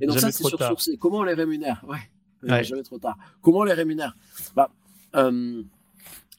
[0.00, 0.96] Et donc ça c'est sur sourcer.
[0.98, 1.84] Comment on les rémunère?
[1.88, 2.62] Ouais.
[2.62, 3.18] Jamais trop tard.
[3.42, 4.16] Comment on les rémunère?
[4.54, 4.70] Bah,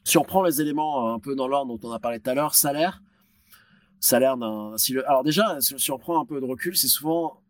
[0.04, 2.34] si on prend les éléments un peu dans l'ordre dont on a parlé tout à
[2.34, 3.02] l'heure, salaire,
[4.02, 4.76] salaire d'un.
[4.76, 7.40] Si Alors déjà, si on prend un peu de recul, c'est souvent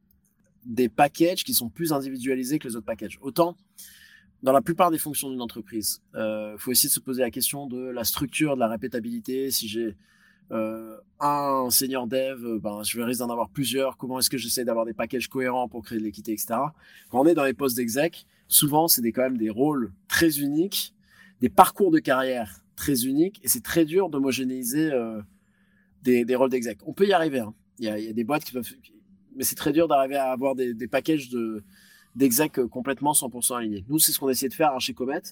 [0.64, 3.18] des packages qui sont plus individualisés que les autres packages.
[3.22, 3.56] Autant,
[4.44, 7.30] dans la plupart des fonctions d'une entreprise, il euh, faut essayer de se poser la
[7.30, 9.50] question de la structure, de la répétabilité.
[9.50, 9.96] Si j'ai
[10.52, 13.96] euh, un senior dev, ben, je risque d'en avoir plusieurs.
[13.96, 16.54] Comment est-ce que j'essaie d'avoir des packages cohérents pour créer de l'équité, etc.
[17.10, 20.94] Quand on est dans les postes d'exec, souvent, c'est quand même des rôles très uniques,
[21.40, 25.22] des parcours de carrière très uniques, et c'est très dur d'homogénéiser euh,
[26.02, 26.78] des, des, rôles d'exec.
[26.86, 27.40] On peut y arriver.
[27.40, 27.54] Hein.
[27.78, 28.68] Il, y a, il y, a, des boîtes qui peuvent,
[29.34, 31.62] mais c'est très dur d'arriver à avoir des, des packages de
[32.14, 33.84] d'exec complètement 100% alignés.
[33.88, 35.22] Nous, c'est ce qu'on a essayé de faire chez Comet.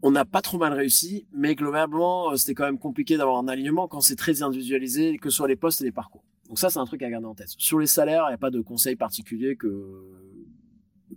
[0.00, 3.48] On n'a pas trop mal réussi, mais globalement, euh, c'était quand même compliqué d'avoir un
[3.48, 6.24] alignement quand c'est très individualisé, que ce soit les postes et les parcours.
[6.46, 7.48] Donc ça, c'est un truc à garder en tête.
[7.58, 9.68] Sur les salaires, il n'y a pas de conseil particulier que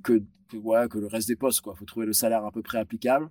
[0.02, 1.62] que, que, que le reste des postes.
[1.66, 3.30] Il faut trouver le salaire à peu près applicable.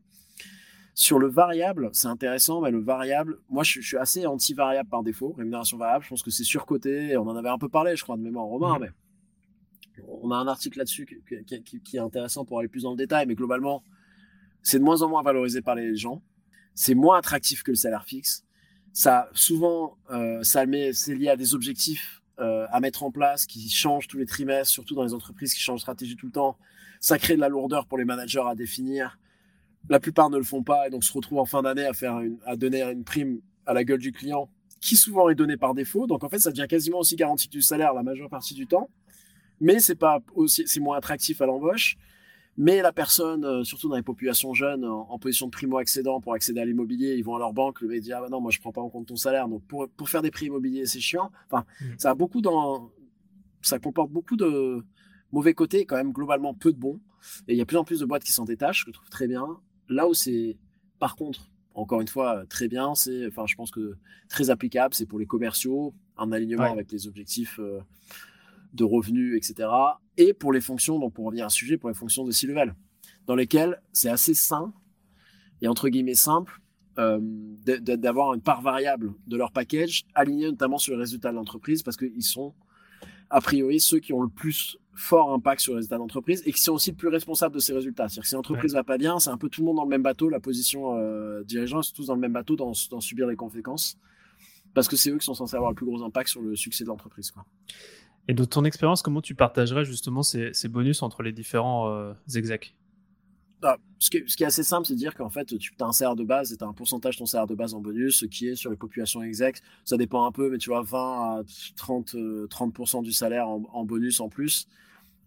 [1.01, 5.33] Sur le variable, c'est intéressant, mais le variable, moi je, suis assez anti-variable par défaut,
[5.33, 8.19] rémunération variable, je pense que c'est surcoté, on en avait un peu parlé, je crois,
[8.19, 8.81] de mémoire Romain, mhm.
[9.97, 11.07] mais on a un article là-dessus
[11.65, 13.83] qui, est intéressant pour aller plus dans le détail, mais globalement,
[14.61, 16.23] c'est de moins en moins valorisé par les gens,
[16.75, 18.45] c'est moins attractif que le salaire fixe,
[18.93, 23.47] ça souvent, euh, ça met, c'est lié à des objectifs euh, à mettre en place
[23.47, 26.33] qui changent tous les trimestres, surtout dans les entreprises qui changent de stratégie tout le
[26.33, 26.59] temps,
[27.01, 29.19] ça crée de la lourdeur pour les managers à définir,
[29.89, 32.21] la plupart ne le font pas et donc se retrouvent en fin d'année à faire
[32.47, 36.07] à donner une prime à la gueule du client qui souvent est donnée par défaut.
[36.07, 38.89] Donc en fait, ça devient quasiment aussi garanti du salaire la majeure partie du temps,
[39.61, 41.97] mais c'est pas aussi, c'est moins attractif à l'embauche.
[42.57, 46.61] Mais la personne, euh, surtout dans les populations jeunes, en, position de primo-accédant pour accéder
[46.61, 48.73] à l'immobilier, ils vont à leur banque, le dit ah bah non moi je prends
[48.73, 51.31] pas en compte ton salaire, donc pour, pour faire des prix immobiliers c'est chiant.
[51.47, 51.85] Enfin, mmh.
[51.99, 52.91] ça a beaucoup dans,
[53.63, 54.85] ça comporte beaucoup de
[55.33, 57.01] mauvais côtés, quand même globalement peu de bons.
[57.49, 59.09] Et il y a plus en plus de boîtes qui s'en détachent, je le trouve
[59.09, 59.47] très bien.
[59.91, 60.57] Là où c'est,
[60.99, 63.97] par contre, encore une fois, très bien, c'est, enfin, je pense que
[64.29, 67.81] très applicable, c'est pour les commerciaux, un alignement avec les objectifs euh,
[68.73, 69.69] de revenus, etc.
[70.17, 72.75] Et pour les fonctions, donc pour revenir à un sujet, pour les fonctions de C-level,
[73.27, 74.73] dans lesquelles c'est assez sain
[75.61, 76.61] et entre guillemets simple
[76.99, 77.21] euh,
[77.61, 81.97] d'avoir une part variable de leur package alignée notamment sur les résultats de l'entreprise parce
[81.97, 82.55] qu'ils sont
[83.29, 86.61] a priori ceux qui ont le plus fort impact sur les résultats d'entreprise et qui
[86.61, 88.09] sont aussi le plus responsables de ces résultats.
[88.09, 89.89] C'est-à-dire que si l'entreprise va pas bien, c'est un peu tout le monde dans le
[89.89, 93.37] même bateau, la position euh, dirigeant, c'est tous dans le même bateau, dans, subir les
[93.37, 93.99] conséquences,
[94.75, 96.85] parce que c'est eux qui sont censés avoir le plus gros impact sur le succès
[96.85, 97.33] de l'entreprise.
[98.29, 102.75] Et de ton expérience, comment tu partagerais justement ces, bonus entre les différents euh, execs?
[103.63, 106.17] Ah, ce, qui est, assez simple, c'est de dire qu'en fait, tu as un salaire
[106.17, 108.27] de base et tu as un pourcentage de ton salaire de base en bonus, ce
[108.27, 109.61] qui est sur les populations exec.
[109.85, 111.43] Ça dépend un peu, mais tu vois, 20 à
[111.77, 114.67] 30, 30% euh, du salaire en, bonus en plus.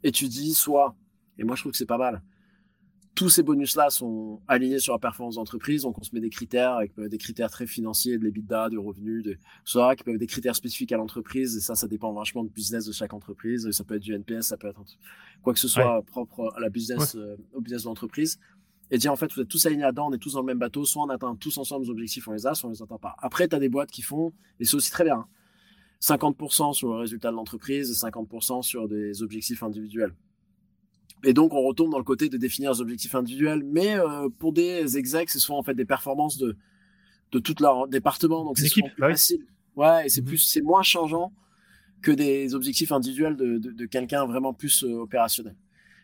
[0.04, 0.96] Et tu dis soit,
[1.38, 2.22] et moi je trouve que c'est pas mal,
[3.16, 5.84] tous ces bonus-là sont alignés sur la performance d'entreprise.
[5.84, 9.24] Donc, on se met des critères avec des critères très financiers, de l'EBITDA, de revenus,
[9.24, 11.56] de ça, qui peuvent être des critères spécifiques à l'entreprise.
[11.56, 13.70] Et ça, ça dépend vachement du business de chaque entreprise.
[13.72, 14.84] Ça peut être du NPS, ça peut être
[15.44, 18.40] quoi que ce soit propre à la business, euh, au business de l'entreprise.
[18.90, 20.60] Et dire, en fait, vous êtes tous alignés là-dedans, on est tous dans le même
[20.60, 20.84] bateau.
[20.84, 23.16] Soit on atteint tous ensemble nos objectifs, on les a, soit on les atteint pas.
[23.20, 25.28] Après, tu as des boîtes qui font, et c'est aussi très bien,
[26.04, 30.14] 50% hein, sur le résultat de l'entreprise et 50% sur des objectifs individuels.
[31.24, 33.64] Et donc, on retourne dans le côté de définir les objectifs individuels.
[33.64, 36.58] Mais euh, pour des execs, c'est souvent en fait des performances de,
[37.32, 38.44] de tout leur département.
[38.44, 39.46] Donc, c'est plus facile.
[39.78, 40.28] Ouais, et c'est mhm.
[40.28, 41.32] plus, c'est moins changeant
[42.02, 45.56] que des objectifs individuels de, de, de quelqu'un vraiment plus euh, opérationnel.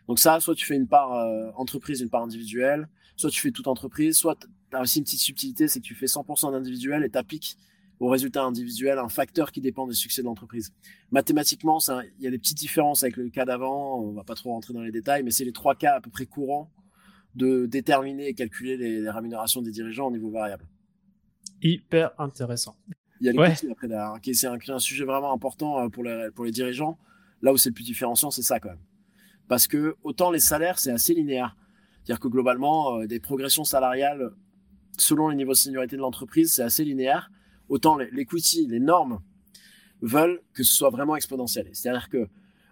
[0.08, 3.50] Donc ça, soit tu fais une part euh, entreprise, une part individuelle, soit tu fais
[3.52, 7.04] toute entreprise, soit tu as aussi une petite subtilité, c'est que tu fais 100% d'individuel
[7.04, 7.58] et t'appliques
[8.00, 10.72] au résultat individuel, un facteur qui dépend du succès de l'entreprise.
[11.10, 11.78] Mathématiquement,
[12.18, 14.72] il y a des petites différences avec le cas d'avant, on va pas trop rentrer
[14.72, 16.72] dans les détails, mais c'est les trois cas à peu près courants
[17.34, 20.64] de déterminer et calculer les, rémunérations des dirigeants au niveau variable.
[21.62, 22.74] Hyper intéressant.
[23.20, 23.70] Il y a les ouais.
[23.70, 26.98] après derrière, c'est un, sujet vraiment important euh, pour les, pour les dirigeants.
[27.42, 28.80] Là où c'est le plus différenciant, c'est ça quand même.
[29.46, 31.54] Parce que autant les salaires, c'est assez linéaire.
[32.02, 34.30] C'est-à-dire que globalement, euh, des progressions salariales
[34.96, 37.30] selon les niveaux de seniorité de l'entreprise, c'est assez linéaire
[37.70, 39.20] autant l'equity, les normes
[40.02, 41.68] veulent que ce soit vraiment exponentiel.
[41.72, 42.28] C'est-à-dire que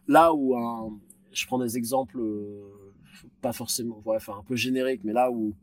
[0.06, 0.98] là où un,
[1.32, 2.92] je prends des exemples euh,
[3.40, 5.54] pas forcément, enfin un peu génériques, mais là où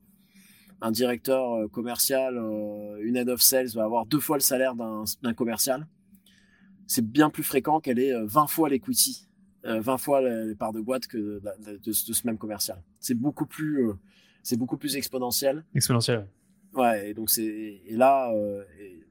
[0.82, 4.74] un directeur euh, commercial, euh, une head of sales va avoir deux fois le salaire
[4.76, 5.86] d'un commercial,
[6.88, 9.28] c'est bien plus fréquent qu'elle ait 20 fois l'equity,
[9.64, 11.42] 20 fois les parts de boîte que
[11.84, 12.80] de, ce même commercial.
[13.00, 13.90] C'est beaucoup plus,
[14.44, 15.66] c'est beaucoup plus exponentiel.
[15.74, 16.28] Exponentiel.
[16.76, 18.32] Ouais, et donc c'est et là,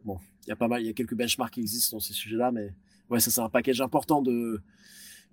[0.05, 2.13] bon, il y a pas mal, il y a quelques benchmarks qui existent dans ces
[2.13, 2.75] sujets-là, mais
[3.11, 4.61] ouais, ça c'est un package important de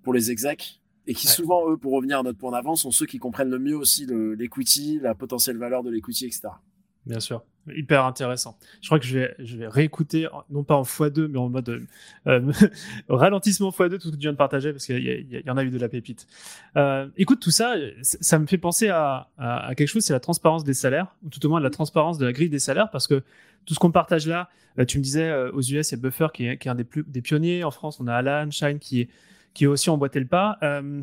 [0.04, 3.06] pour les execs et qui souvent eux, pour revenir à notre point d'avance, sont ceux
[3.06, 6.50] qui comprennent le mieux aussi l'equity, la potentielle valeur de l'equity, etc.
[7.06, 7.44] Bien sûr,
[7.76, 8.58] hyper intéressant.
[8.82, 11.88] Je crois que je vais, je vais réécouter, non pas en x2, mais en mode
[12.28, 12.52] euh,
[13.10, 15.72] ralentissement x2, tout ce que tu viens de partager, parce qu'il y, en a eu
[15.72, 16.28] de la pépite.
[16.78, 20.64] Euh, écoute, tout ça, ça me fait penser à, à, quelque chose, c'est la transparence
[20.64, 23.24] des salaires, ou tout au moins la transparence de la grille des salaires, parce que
[23.66, 25.98] tout ce qu'on partage là, euh, tu me disais, euh, aux US, il y a
[25.98, 27.64] Buffer qui est, qui est un des, plus, des pionniers.
[27.64, 29.10] En France, on a Alan, Shine qui est,
[29.54, 30.58] qui est aussi emboîté le pas.
[30.64, 31.02] Euh,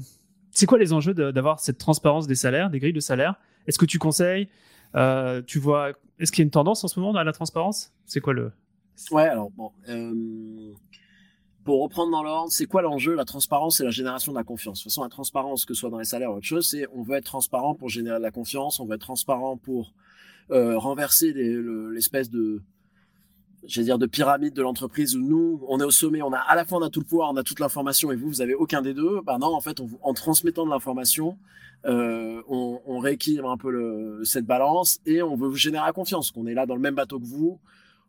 [0.51, 3.35] c'est quoi les enjeux d'avoir cette transparence des salaires, des grilles de salaire
[3.67, 4.49] Est-ce que tu conseilles
[5.47, 7.93] Tu vois, est-ce qu'il y a une tendance en ce moment à la transparence?
[8.07, 8.53] C'est quoi le
[9.13, 9.71] Ouais, alors bon.
[11.65, 13.15] pour reprendre dans l'ordre, c'est quoi l'enjeu?
[13.15, 14.79] La transparence, c'est la génération de la confiance.
[14.79, 16.87] De toute façon, la transparence, que ce soit dans les salaires ou autre chose, c'est
[16.95, 19.93] on veut être transparent pour générer de la confiance, on veut être transparent pour
[20.51, 22.63] renverser l'espèce de
[23.69, 26.57] j'allais dire de pyramide de l'entreprise où nous on est au sommet, on a à
[26.57, 28.55] la fois on a tout le pouvoir, on a toute l'information et vous vous avez
[28.55, 29.21] aucun des deux.
[29.21, 31.39] Bah non, en fait, en transmettant de l'information,
[31.87, 35.93] euh, on, on, rééquilibre un peu le, cette balance et on veut vous générer la
[35.93, 37.61] confiance, qu'on est là dans le même bateau que vous.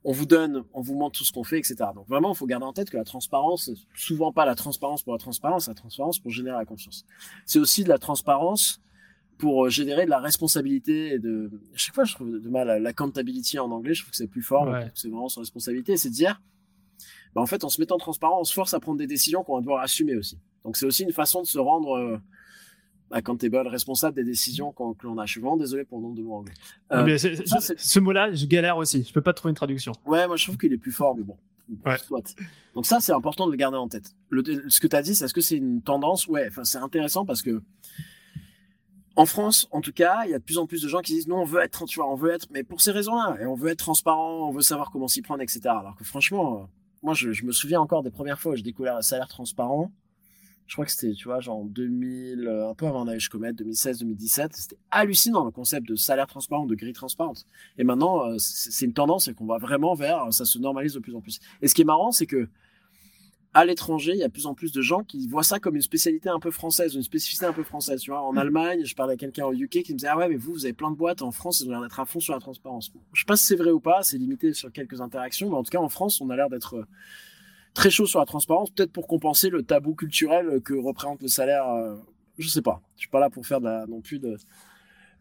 [0.05, 1.75] On vous donne, on vous montre tout ce qu'on fait, etc.
[1.93, 5.11] Donc vraiment, il faut garder en tête que la transparence, souvent pas la transparence pour
[5.11, 7.05] la transparence, la transparence pour générer la confiance.
[7.45, 8.79] C'est aussi de la transparence
[9.39, 12.67] pour euh, générer de la responsabilité et de à chaque fois je trouve de mal
[12.67, 16.09] la accountability en anglais je trouve que c'est plus fort c'est vraiment son responsabilité c'est
[16.09, 16.39] de dire
[17.33, 19.55] bah en fait en se mettant transparent on se force à prendre des décisions qu'on
[19.55, 20.37] va devoir assumer aussi.
[20.63, 22.17] Donc c'est aussi une façon de se rendre euh,
[23.11, 25.25] accountable responsable des décisions qu'on l'on a.
[25.25, 26.53] Je suis vraiment désolé pour le nom de mots anglais.
[26.91, 29.03] Euh, ce mot là je galère aussi.
[29.03, 29.93] Je peux pas trouver une traduction.
[30.05, 31.37] Ouais moi je trouve qu'il est plus fort mais bon.
[32.73, 34.15] Donc ça c'est important de le garder en tête.
[34.29, 36.27] Le, ce que tu as dit c'est est-ce que c'est une tendance?
[36.27, 37.61] Ouais enfin c'est intéressant parce que
[39.19, 41.11] en France, en tout cas, il y a de plus en plus de gens qui
[41.11, 43.45] disent non, on veut être, tu vois, on veut être, mais pour ces raisons-là, et
[43.45, 45.59] on veut être transparent, on veut savoir comment s'y prendre, etc.
[45.65, 46.65] Alors que franchement, euh,
[47.03, 49.91] moi, je, me souviens encore des premières fois où j'ai découvert le salaire transparent.
[50.67, 53.99] Je crois que c'était, tu vois, genre 2000, euh, un peu avant je Comet, 2016,
[53.99, 54.55] 2017.
[54.55, 57.45] C'était hallucinant le concept de salaire transparent, de grille transparente.
[57.77, 60.99] Et maintenant, euh, c'est une tendance et qu'on va vraiment vers, ça se normalise de
[60.99, 61.41] plus en plus.
[61.61, 62.47] Et ce qui est marrant, c'est que
[63.53, 65.75] à l'étranger, il y a de plus en plus de gens qui voient ça comme
[65.75, 67.99] une spécialité un peu française, une spécificité un peu française.
[68.01, 68.37] Tu vois, en mm.
[68.37, 70.65] Allemagne, je parlais à quelqu'un au UK qui me disait ah ouais mais vous vous
[70.65, 72.91] avez plein de boîtes en France, ils ont l'air d'être à fond sur la transparence.
[73.13, 75.63] Je sais pas si c'est vrai ou pas, c'est limité sur quelques interactions, mais en
[75.63, 76.85] tout cas en France, on a l'air d'être euh,
[77.73, 81.67] très chaud sur la transparence, peut-être pour compenser le tabou culturel que représente le salaire.
[81.69, 81.95] Euh,
[82.37, 84.37] je sais pas, je suis pas là pour faire non plus de,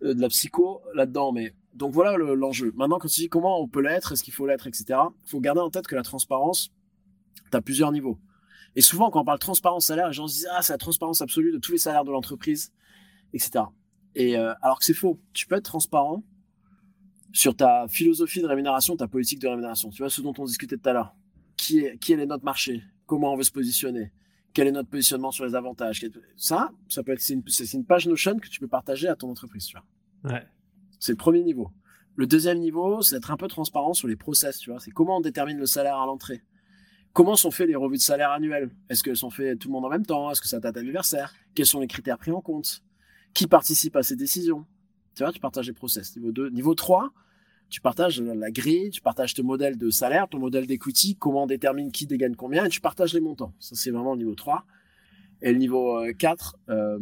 [0.03, 2.73] euh, de la psycho là-dedans, mais donc voilà l'enjeu.
[2.77, 4.85] Maintenant, quand tu dis comment on peut l'être, est-ce qu'il faut l'être, etc.
[5.25, 6.73] Il faut garder en tête que la transparence
[7.51, 8.19] tu as plusieurs niveaux.
[8.77, 11.23] Et souvent, quand on parle transparence salaire, les gens se disent Ah, c'est la transparence
[11.23, 12.73] absolue de tous les salaires de l'entreprise,
[13.33, 13.65] etc.
[14.15, 15.21] Et euh, alors que c'est faux.
[15.33, 16.23] Tu peux être transparent
[17.33, 19.91] sur ta philosophie de rémunération, ta politique de rémunération.
[19.91, 21.15] Tu vois, ce dont on discutait tout à l'heure.
[21.57, 22.83] Qui est, qui est notre marché?
[23.07, 24.13] Comment on veut se positionner?
[24.55, 26.05] Quel est notre positionnement sur les avantages?
[26.37, 27.43] Ça, ça peut être c'est une,
[27.75, 29.67] une, page Notion que tu peux partager à ton entreprise.
[29.67, 30.41] Tu vois.
[30.99, 31.71] C'est le premier niveau.
[32.17, 34.81] Le deuxième niveau, c'est d'être un peu transparent sur les process, tu vois.
[34.81, 36.43] C'est comment on détermine le salaire à l'entrée.
[37.19, 38.71] Comment sont faites les revues de salaire annuelles?
[38.89, 40.31] Est-ce qu'elles sont faites tout le monde en même temps?
[40.31, 41.35] Est-ce que ça date d'anniversaire?
[41.53, 42.85] Quels sont les critères pris en compte?
[43.35, 44.65] Qui participe à ces décisions?
[45.17, 46.15] Tu vois, tu partages les process.
[46.15, 46.51] Niveau 2.
[46.51, 47.11] Niveau 3,
[47.71, 51.47] tu partages la grille, tu partages ton modèle de salaire, ton modèle d'equity, comment on
[51.49, 53.53] détermine qui dégagne combien, et tu partages les montants.
[53.59, 54.65] Ça, c'est vraiment le niveau 3.
[55.43, 56.99] Et le niveau 4, euh, euh,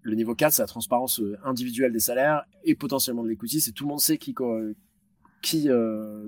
[0.00, 3.60] le niveau 4, c'est la transparence euh, individuelle des salaires et potentiellement de l'equity.
[3.60, 4.34] C'est tout le monde sait qui,
[5.42, 5.68] qui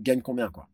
[0.02, 0.68] gagne combien, quoi.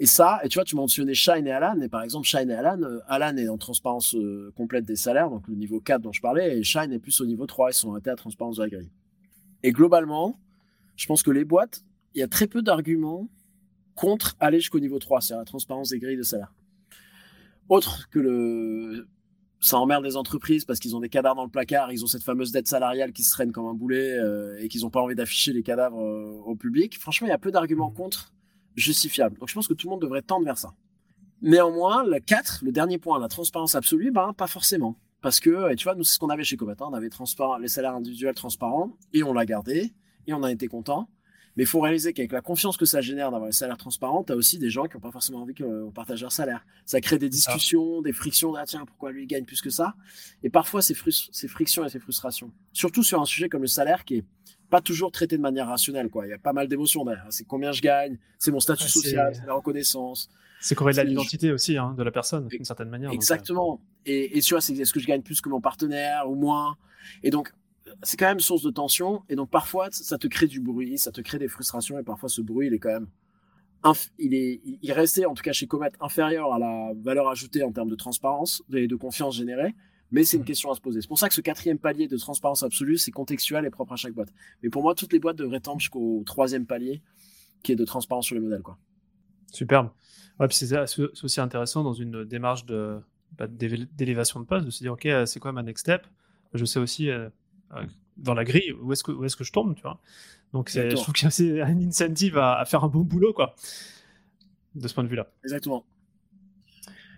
[0.00, 2.54] Et ça, et tu vois, tu mentionnais Shine et Alan, et par exemple, Shine et
[2.54, 4.14] Alan, Alan est en transparence
[4.56, 7.26] complète des salaires, donc le niveau 4 dont je parlais, et Shine est plus au
[7.26, 8.90] niveau 3, ils sont arrêtés à la transparence de la grille.
[9.64, 10.38] Et globalement,
[10.96, 11.82] je pense que les boîtes,
[12.14, 13.28] il y a très peu d'arguments
[13.94, 16.54] contre aller jusqu'au niveau 3, c'est-à-dire la transparence des grilles de salaire.
[17.68, 19.08] Autre que le
[19.60, 22.22] ça emmerde les entreprises parce qu'ils ont des cadavres dans le placard, ils ont cette
[22.22, 25.16] fameuse dette salariale qui se traîne comme un boulet euh, et qu'ils n'ont pas envie
[25.16, 26.96] d'afficher les cadavres euh, au public.
[26.96, 28.32] Franchement, il y a peu d'arguments contre
[28.78, 29.38] justifiables.
[29.38, 30.74] Donc je pense que tout le monde devrait tendre vers ça.
[31.42, 34.98] Néanmoins, le 4, le dernier point, la transparence absolue, ben, pas forcément.
[35.20, 36.74] Parce que, tu vois, nous, c'est ce qu'on avait chez Combat.
[36.80, 37.10] On avait
[37.60, 39.92] les salaires individuels transparents et on l'a gardé
[40.26, 41.08] et on a été content.
[41.56, 44.32] Mais il faut réaliser qu'avec la confiance que ça génère d'avoir les salaires transparents, tu
[44.32, 46.64] as aussi des gens qui n'ont pas forcément envie qu'on partage leur salaire.
[46.86, 48.54] Ça crée des discussions, des frictions.
[48.54, 49.96] Ah tiens, pourquoi lui gagne plus que ça?
[50.44, 52.52] Et parfois, ces frictions et ces frustrations.
[52.72, 54.24] Surtout sur un sujet comme le salaire qui est
[54.70, 56.08] pas toujours traité de manière rationnelle.
[56.08, 56.26] Quoi.
[56.26, 57.26] Il y a pas mal d'émotions derrière.
[57.30, 60.28] C'est combien je gagne, c'est mon statut social, c'est la reconnaissance.
[60.60, 63.10] C'est corrélé à l'identité aussi hein, de la personne, d'une certaine manière.
[63.10, 63.14] Euh.
[63.14, 63.80] Exactement.
[64.06, 66.76] Et, et tu vois, c'est est-ce que je gagne plus que mon partenaire ou moins?
[67.22, 67.52] Et donc,
[68.02, 69.22] c'est quand même source de tension.
[69.28, 71.98] Et donc, parfois, ça te crée du bruit, ça te crée des frustrations.
[71.98, 73.08] Et parfois, ce bruit, il est quand même.
[74.18, 77.70] Il est, il restait, en tout cas chez Comet, inférieur à la valeur ajoutée en
[77.70, 79.74] termes de transparence et de confiance générée.
[80.10, 80.46] Mais c'est une mmh.
[80.46, 81.02] question à se poser.
[81.02, 83.96] C'est pour ça que ce quatrième palier de transparence absolue, c'est contextuel et propre à
[83.96, 84.32] chaque boîte.
[84.62, 87.02] Mais pour moi, toutes les boîtes devraient tendre jusqu'au troisième palier,
[87.62, 88.62] qui est de transparence sur les modèles.
[88.62, 88.78] Quoi.
[89.52, 89.90] Superbe.
[90.40, 90.72] Ouais, c'est
[91.22, 93.00] aussi intéressant dans une démarche de,
[93.36, 96.06] bah, d'élévation de poste, de se dire, OK, euh, c'est quoi ma next step?
[96.54, 97.28] Je sais aussi euh,
[97.74, 97.84] euh,
[98.16, 100.00] dans la grille, où est-ce que, où est que je tombe, tu vois?
[100.52, 103.54] Donc je trouve que c'est un incentive à, faire un bon boulot, quoi,
[104.74, 105.30] de ce point de vue-là.
[105.44, 105.84] Exactement.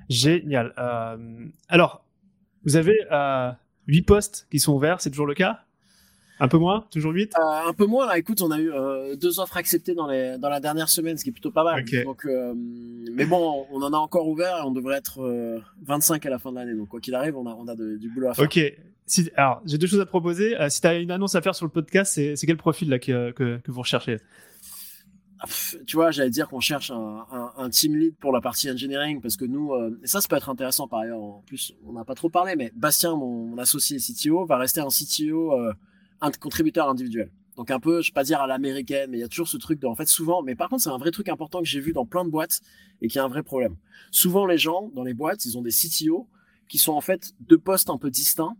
[0.08, 0.74] Génial.
[0.76, 2.04] Euh, alors,
[2.64, 3.50] vous avez euh,
[3.86, 5.60] 8 postes qui sont ouverts, c'est toujours le cas?
[6.42, 6.86] Un peu moins?
[6.90, 8.16] Toujours 8 euh, Un peu moins, là.
[8.16, 11.22] Écoute, on a eu euh, deux offres acceptées dans, les, dans la dernière semaine, ce
[11.22, 11.84] qui est plutôt pas mal.
[12.04, 15.20] Donc, euh, mais bon, on en a encore ouvert et on devrait être
[15.82, 16.74] 25 à la fin de l'année.
[16.74, 18.46] Donc, quoi qu'il arrive, on a, on a du boulot à faire.
[18.46, 18.58] Ok.
[19.04, 20.56] Si, alors, j'ai deux choses à proposer.
[20.70, 23.32] si tu as une annonce à faire sur le podcast, c'est quel profil là, que,
[23.32, 24.16] que, vous recherchez?
[25.86, 29.44] Tu vois, j'allais dire qu'on cherche un, team lead pour la partie engineering parce que
[29.44, 29.72] nous,
[30.02, 31.22] et ça, ça peut être intéressant par ailleurs.
[31.22, 34.88] En plus, on n'a pas trop parlé, mais Bastien, mon, associé CTO, va rester un
[34.88, 35.52] CTO
[36.20, 37.30] un contributeur individuel.
[37.56, 39.56] Donc un peu, je vais pas dire à l'américaine, mais il y a toujours ce
[39.56, 41.80] truc de, en fait, souvent, mais par contre, c'est un vrai truc important que j'ai
[41.80, 42.60] vu dans plein de boîtes
[43.02, 43.76] et qui a un vrai problème.
[44.10, 46.28] Souvent, les gens, dans les boîtes, ils ont des CTO
[46.68, 48.56] qui sont en fait deux postes un peu distincts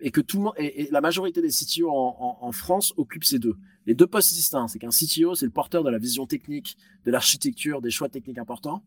[0.00, 3.56] et que tout le monde, et, la majorité des CTO en, France occupent ces deux.
[3.86, 7.10] Les deux postes distincts, c'est qu'un CTO, c'est le porteur de la vision technique, de
[7.10, 8.82] l'architecture, des choix techniques importants.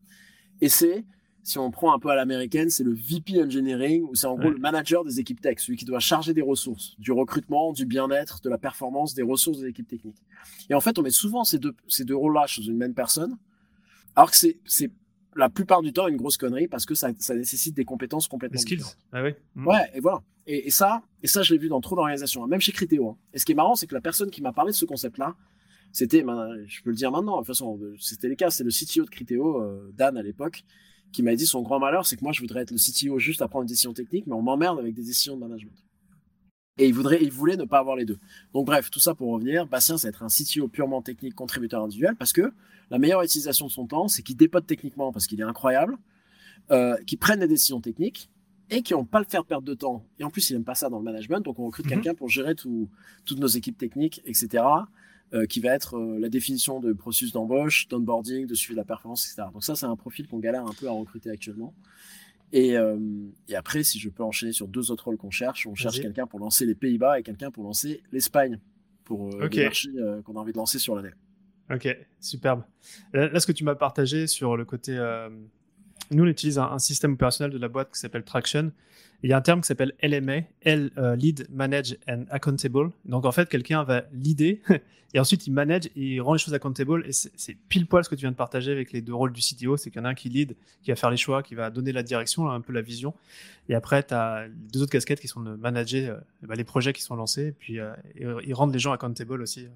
[0.61, 1.05] Et c'est
[1.47, 4.49] si on prend un peu à l'américaine, c'est le VP Engineering, où c'est en gros
[4.49, 8.41] le manager des équipes tech, celui qui doit charger des ressources, du recrutement, du bien-être,
[8.41, 10.21] de la performance, des ressources des équipes techniques.
[10.69, 13.37] Et en fait, on met souvent ces deux, ces deux rôles-là chez une même personne,
[14.17, 14.91] alors que c'est
[15.37, 18.59] la plupart du temps une grosse connerie parce que ça, ça nécessite des compétences complètement
[18.59, 18.83] skills.
[19.11, 19.33] Ah oui.
[19.55, 19.67] Mm.
[19.67, 20.21] Ouais, et voilà.
[20.49, 23.09] Et, ça, et ça, je l'ai vu dans trop d'organisations, hein, même chez Criteo.
[23.09, 23.17] Hein.
[23.33, 25.35] Et ce qui est marrant, c'est que la personne qui m'a parlé de ce concept-là,
[25.91, 29.03] c'était, je peux le dire maintenant, de toute façon, c'était le cas, c'est le CTO
[29.03, 30.63] de Criteo, euh, Dan à l'époque,
[31.11, 33.41] qui m'a dit son grand malheur, c'est que moi, je voudrais être le CTO juste
[33.41, 35.75] à prendre une décision technique, mais on m'emmerde avec des décisions de management.
[36.77, 38.19] Et il, voudrait, il voulait ne pas avoir les deux.
[38.53, 42.15] Donc bref, tout ça pour revenir, Bastien, c'est être un CTO purement technique, contributeur individuel,
[42.15, 42.53] parce que
[42.91, 45.97] la meilleure utilisation de son temps, c'est qu'il dépote techniquement parce qu'il est incroyable,
[46.71, 48.29] euh, qu'il prenne des décisions techniques
[48.69, 50.05] et qui n'ont pas le faire perdre de temps.
[50.19, 51.91] Et en plus, il n'aime pas ça dans le management, donc on recrute mhm.
[51.91, 54.63] quelqu'un pour gérer toutes nos équipes techniques, etc.
[55.33, 58.85] Euh, qui va être euh, la définition de processus d'embauche, d'onboarding, de suivi de la
[58.85, 59.49] performance, etc.
[59.51, 61.73] Donc ça, c'est un profil qu'on galère un peu à recruter actuellement.
[62.53, 62.97] Et, euh,
[63.49, 66.27] et, après, si je peux enchaîner sur deux autres rôles qu'on cherche, on cherche quelqu'un
[66.27, 68.59] pour lancer les Pays-Bas et quelqu'un pour lancer l'Espagne,
[69.03, 69.69] pour euh, okay.
[69.69, 71.13] les qu'on a envie de lancer sur l'année.
[71.69, 71.87] Ok,
[72.21, 72.63] superbe.
[73.11, 74.97] Là, ce que tu m'as partagé sur le côté
[76.11, 78.71] nous, on utilise un, système opérationnel de la boîte qui s'appelle Traction.
[79.23, 82.91] Il y a un terme qui s'appelle LMA, L, euh, Lead, Manage and Accountable.
[83.05, 84.57] Donc, en fait, quelqu'un va leader
[85.13, 87.03] et ensuite il manage et il rend les choses accountable.
[87.07, 89.41] Et c'est pile poil ce que tu viens de partager avec les deux rôles du
[89.41, 89.75] CTO.
[89.75, 91.69] C'est qu'il y en a un qui lead, qui va faire les choix, qui va
[91.71, 93.13] donner la direction, un peu la vision.
[93.69, 96.93] Et après, tu as deux autres casquettes qui sont de manager euh, bah, les projets
[96.93, 99.67] qui sont lancés et puis euh, ils rendent les gens accountable aussi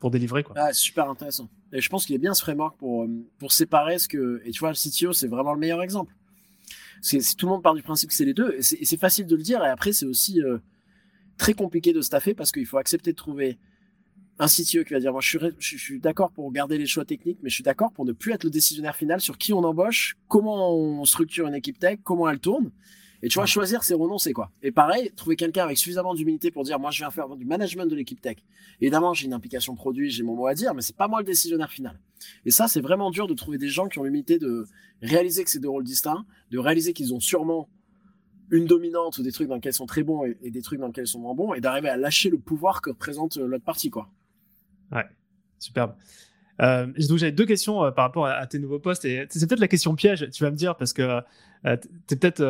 [0.00, 0.42] pour délivrer.
[0.42, 0.56] Quoi.
[0.58, 1.48] Ah, super intéressant.
[1.72, 3.06] Et je pense qu'il est bien ce framework pour,
[3.38, 4.42] pour séparer ce que.
[4.44, 6.14] Et tu vois, le CTO, c'est vraiment le meilleur exemple
[7.00, 8.54] c'est tout le monde part du principe que c'est les deux.
[8.56, 9.64] Et c'est facile de le dire.
[9.64, 10.58] Et après, c'est aussi euh,
[11.36, 13.58] très compliqué de staffer parce qu'il faut accepter de trouver
[14.38, 17.04] un CTO qui va dire moi je suis, je suis d'accord pour garder les choix
[17.04, 19.62] techniques, mais je suis d'accord pour ne plus être le décisionnaire final sur qui on
[19.62, 22.70] embauche, comment on structure une équipe tech, comment elle tourne.
[23.22, 24.50] Et tu vois, choisir, c'est renoncer, quoi.
[24.62, 27.86] Et pareil, trouver quelqu'un avec suffisamment d'humilité pour dire, moi, je viens faire du management
[27.86, 28.36] de l'équipe tech.
[28.80, 31.26] Évidemment, j'ai une implication produit, j'ai mon mot à dire, mais c'est pas moi le
[31.26, 32.00] décisionnaire final.
[32.46, 34.66] Et ça, c'est vraiment dur de trouver des gens qui ont l'humilité de
[35.02, 37.68] réaliser que c'est deux rôles distincts, de réaliser qu'ils ont sûrement
[38.50, 40.88] une dominante ou des trucs dans lesquels ils sont très bons et, des trucs dans
[40.88, 43.64] lesquels ils sont moins bons, et d'arriver à lâcher le pouvoir que représente euh, l'autre
[43.64, 44.10] partie, quoi.
[44.90, 45.06] Ouais,
[45.58, 45.94] superbe.
[46.60, 49.60] Euh, donc j'avais deux questions euh, par rapport à, tes nouveaux postes et c'est peut-être
[49.60, 51.22] la question piège, tu vas me dire parce que
[51.64, 52.44] euh, tu es peut-être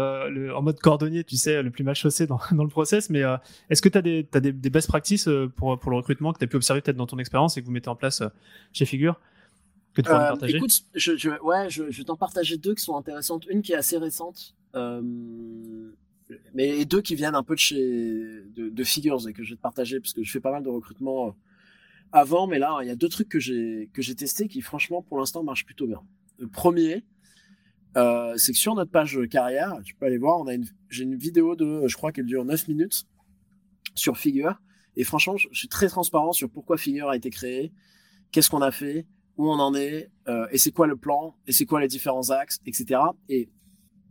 [0.53, 3.23] en mode cordonnier, tu sais, le plus mal chaussé dans, dans le process, mais
[3.69, 6.45] est-ce que tu as, des, as des, best practices pour, pour le recrutement que tu
[6.45, 8.23] as pu observer peut-être dans ton expérience et que vous mettez en place
[8.73, 9.21] chez Figure
[9.95, 10.57] que tu partager?
[10.57, 13.47] Écoute, je, je, ouais, je, t'en partager deux qui sont intéressantes.
[13.49, 14.55] Une qui est assez récente,
[16.55, 19.57] mais deux qui viennent un peu de chez de, de Figures et que je vais
[19.57, 21.35] te partager parce que je fais pas mal de recrutement
[22.13, 25.03] avant, mais là, il y a deux trucs que j'ai que j'ai testé qui, franchement,
[25.03, 26.03] pour l'instant, marchent plutôt bien.
[26.39, 27.05] Le premier,
[27.97, 30.45] euh, c'est que sur notre page carrière, tu peux aller voir,
[30.89, 33.05] j'ai une vidéo de, je crois qu'elle dure 9 minutes
[33.95, 34.61] sur Figure.
[34.97, 37.73] Et franchement, je, suis très transparent sur pourquoi Figure a été créé,
[38.33, 39.07] qu'est-ce qu'on a fait,
[39.37, 42.31] où on en est, euh, et c'est quoi le plan, et c'est quoi les différents
[42.31, 43.01] axes, etc.
[43.29, 43.49] Et,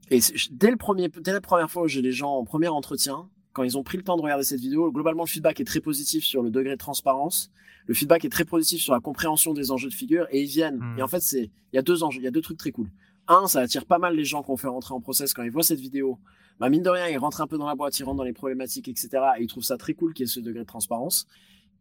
[0.10, 0.20] et
[0.52, 3.64] dès le premier, dès la première fois où j'ai les gens en premier entretien, quand
[3.64, 6.24] ils ont pris le temps de regarder cette vidéo, globalement, le feedback est très positif
[6.24, 7.52] sur le degré de transparence.
[7.88, 10.78] Le feedback est très positif sur la compréhension des enjeux de figure et ils viennent.
[10.78, 11.00] Hmm.
[11.00, 12.72] Et en fait, c'est, il y a deux enjeux, il y a deux trucs très
[12.72, 12.90] cool.
[13.28, 15.64] Un, ça attire pas mal les gens qu'on fait rentrer en process quand ils voient
[15.64, 16.20] cette vidéo.
[16.60, 18.34] Bah, mine de rien, ils rentrent un peu dans la boîte, ils rentrent dans les
[18.34, 19.10] problématiques, etc.
[19.38, 21.26] Et ils trouvent ça très cool qu'il y ait ce degré de transparence.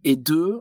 [0.04, 0.60] Et deux,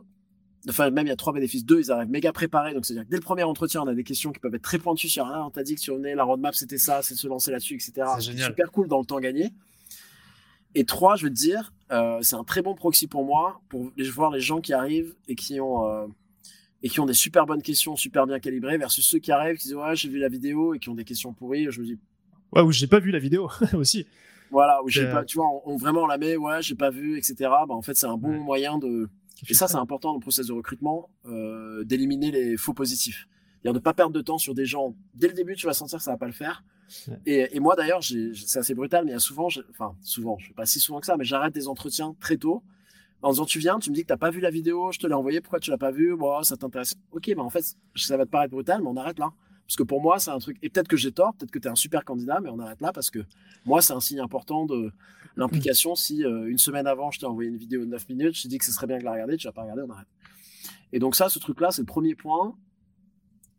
[0.68, 1.64] enfin, même il y a trois bénéfices.
[1.64, 2.74] Deux, ils arrivent méga préparés.
[2.74, 4.78] Donc, c'est-à-dire que dès le premier entretien, on a des questions qui peuvent être très
[4.78, 7.18] pointues sur, ah, on t'a dit que tu venais, la roadmap c'était ça, c'est de
[7.18, 8.06] se lancer là-dessus, etc.
[8.20, 9.52] C'est super cool dans le temps gagné.
[10.74, 13.90] Et trois, je veux te dire, euh, c'est un très bon proxy pour moi, pour
[14.12, 16.06] voir les gens qui arrivent et qui ont, euh,
[16.82, 19.68] et qui ont des super bonnes questions, super bien calibrées, versus ceux qui arrivent, qui
[19.68, 21.66] disent Ouais, j'ai vu la vidéo et qui ont des questions pourries.
[21.70, 21.98] Je me dis
[22.52, 24.06] Ouais, ou j'ai pas vu la vidéo aussi.
[24.50, 27.34] Voilà, ou j'ai pas, tu vois, on, vraiment la met, ouais, j'ai pas vu, etc.
[27.40, 29.08] Bah, en fait, c'est un bon moyen de.
[29.48, 33.28] Et ça, c'est important dans le process de recrutement, euh, d'éliminer les faux positifs.
[33.60, 34.96] C'est-à-dire de pas perdre de temps sur des gens.
[35.14, 36.64] Dès le début, tu vas sentir que ça va pas le faire.
[37.26, 40.54] Et, moi d'ailleurs, c'est assez brutal, mais il y a souvent, enfin souvent, je fais
[40.54, 42.62] pas si souvent que ça, mais j'arrête des entretiens très tôt
[43.22, 45.06] en disant tu viens, tu me dis que t'as pas vu la vidéo, je te
[45.06, 46.94] l'ai envoyé, pourquoi tu l'as pas vu Bon, ça t'intéresse.
[47.10, 47.64] Ok, bah en fait,
[47.96, 49.32] ça va te paraître brutal, mais on arrête là.
[49.66, 50.56] Parce que pour moi, c'est un truc.
[50.62, 52.80] Et peut-être que j'ai tort, peut-être que tu es un super candidat, mais on arrête
[52.80, 53.18] là parce que
[53.66, 54.92] moi, c'est un signe important de
[55.36, 55.94] l'implication.
[55.94, 58.48] Si euh, une semaine avant, je t'ai envoyé une vidéo de 9 minutes, je t'ai
[58.48, 60.06] dit que ce serait bien de la regarder, tu vas pas regarder, on arrête.
[60.92, 62.56] Et donc, ça, ce truc-là, c'est le premier point.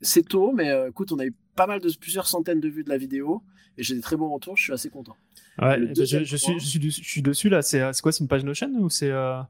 [0.02, 2.86] C'est tôt, mais euh, écoute, on a eu pas mal de plusieurs centaines de vues
[2.86, 3.44] de la vidéo
[3.78, 4.56] et j'ai des très bons retours.
[4.56, 5.18] Je suis assez content.
[5.62, 7.62] Ouais, je, suis, je, suis, je suis dessus là.
[7.62, 9.42] C'est quoi C'est une page Notion ou c'est euh,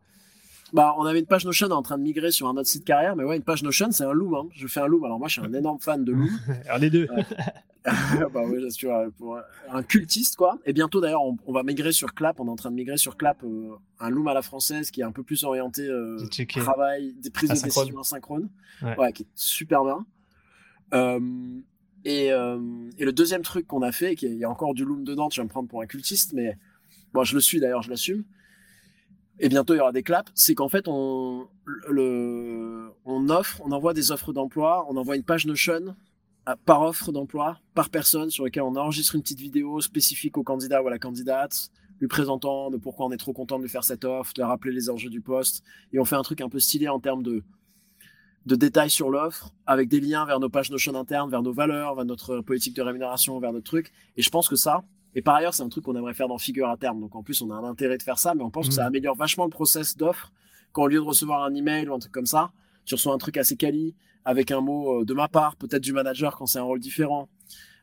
[0.74, 3.16] bah, on avait une page Notion en train de migrer sur un autre site carrière,
[3.16, 4.34] mais ouais, une page Notion, c'est un Loom.
[4.34, 4.48] Hein.
[4.56, 5.04] Je fais un Loom.
[5.06, 6.30] Alors moi, je suis un énorme fan de Loom.
[6.66, 7.08] Alors les deux.
[7.86, 9.38] bah ouais, tu vois, pour
[9.72, 10.58] un cultiste quoi.
[10.66, 12.40] Et bientôt d'ailleurs, on, va migrer sur Clap.
[12.40, 15.02] On est en train de migrer sur Clap, euh, un Loom à la française qui
[15.02, 16.18] est un peu plus orienté euh,
[16.58, 18.50] travail, des prises de décision asynchrone,
[18.82, 19.14] ouais.
[19.14, 20.06] qui est super bien.
[20.94, 21.20] Euh,
[22.06, 22.60] et, euh,
[22.98, 25.40] et, le deuxième truc qu'on a fait, il y a encore du loom dedans, tu
[25.40, 26.58] vas me prendre pour un cultiste, mais
[27.14, 28.24] bon, je le suis d'ailleurs, je l'assume.
[29.42, 30.32] Et bientôt il y aura des claps.
[30.36, 31.48] C'est qu'en fait on
[33.30, 35.96] offre, on envoie des offres d'emploi, on envoie une page Notion
[36.66, 40.82] par offre d'emploi, par personne, sur laquelle on enregistre une petite vidéo spécifique au candidat
[40.82, 41.70] ou à la candidate,
[42.00, 44.72] lui présentant de pourquoi on est trop content de lui faire cette offre, de rappeler
[44.72, 47.44] les enjeux du poste, et on fait un truc un peu stylé en termes de
[48.50, 51.94] de détails sur l'offre, avec des liens vers nos pages Notion internes, vers nos valeurs,
[51.94, 53.92] vers notre politique de rémunération, vers notre truc.
[54.18, 54.84] Et je pense que ça,
[55.14, 57.00] et par ailleurs, c'est un truc qu'on aimerait faire dans Figure à terme.
[57.00, 58.84] Donc en plus, on a un intérêt de faire ça, mais on pense que ça
[58.84, 58.88] mmh.
[58.88, 60.32] améliore vachement le process d'offre.
[60.72, 62.52] Quand au lieu de recevoir un email ou un truc comme ça,
[62.86, 63.96] tu reçois un truc assez quali,
[64.26, 67.30] avec un mot euh, de ma part, peut-être du manager quand c'est un rôle différent,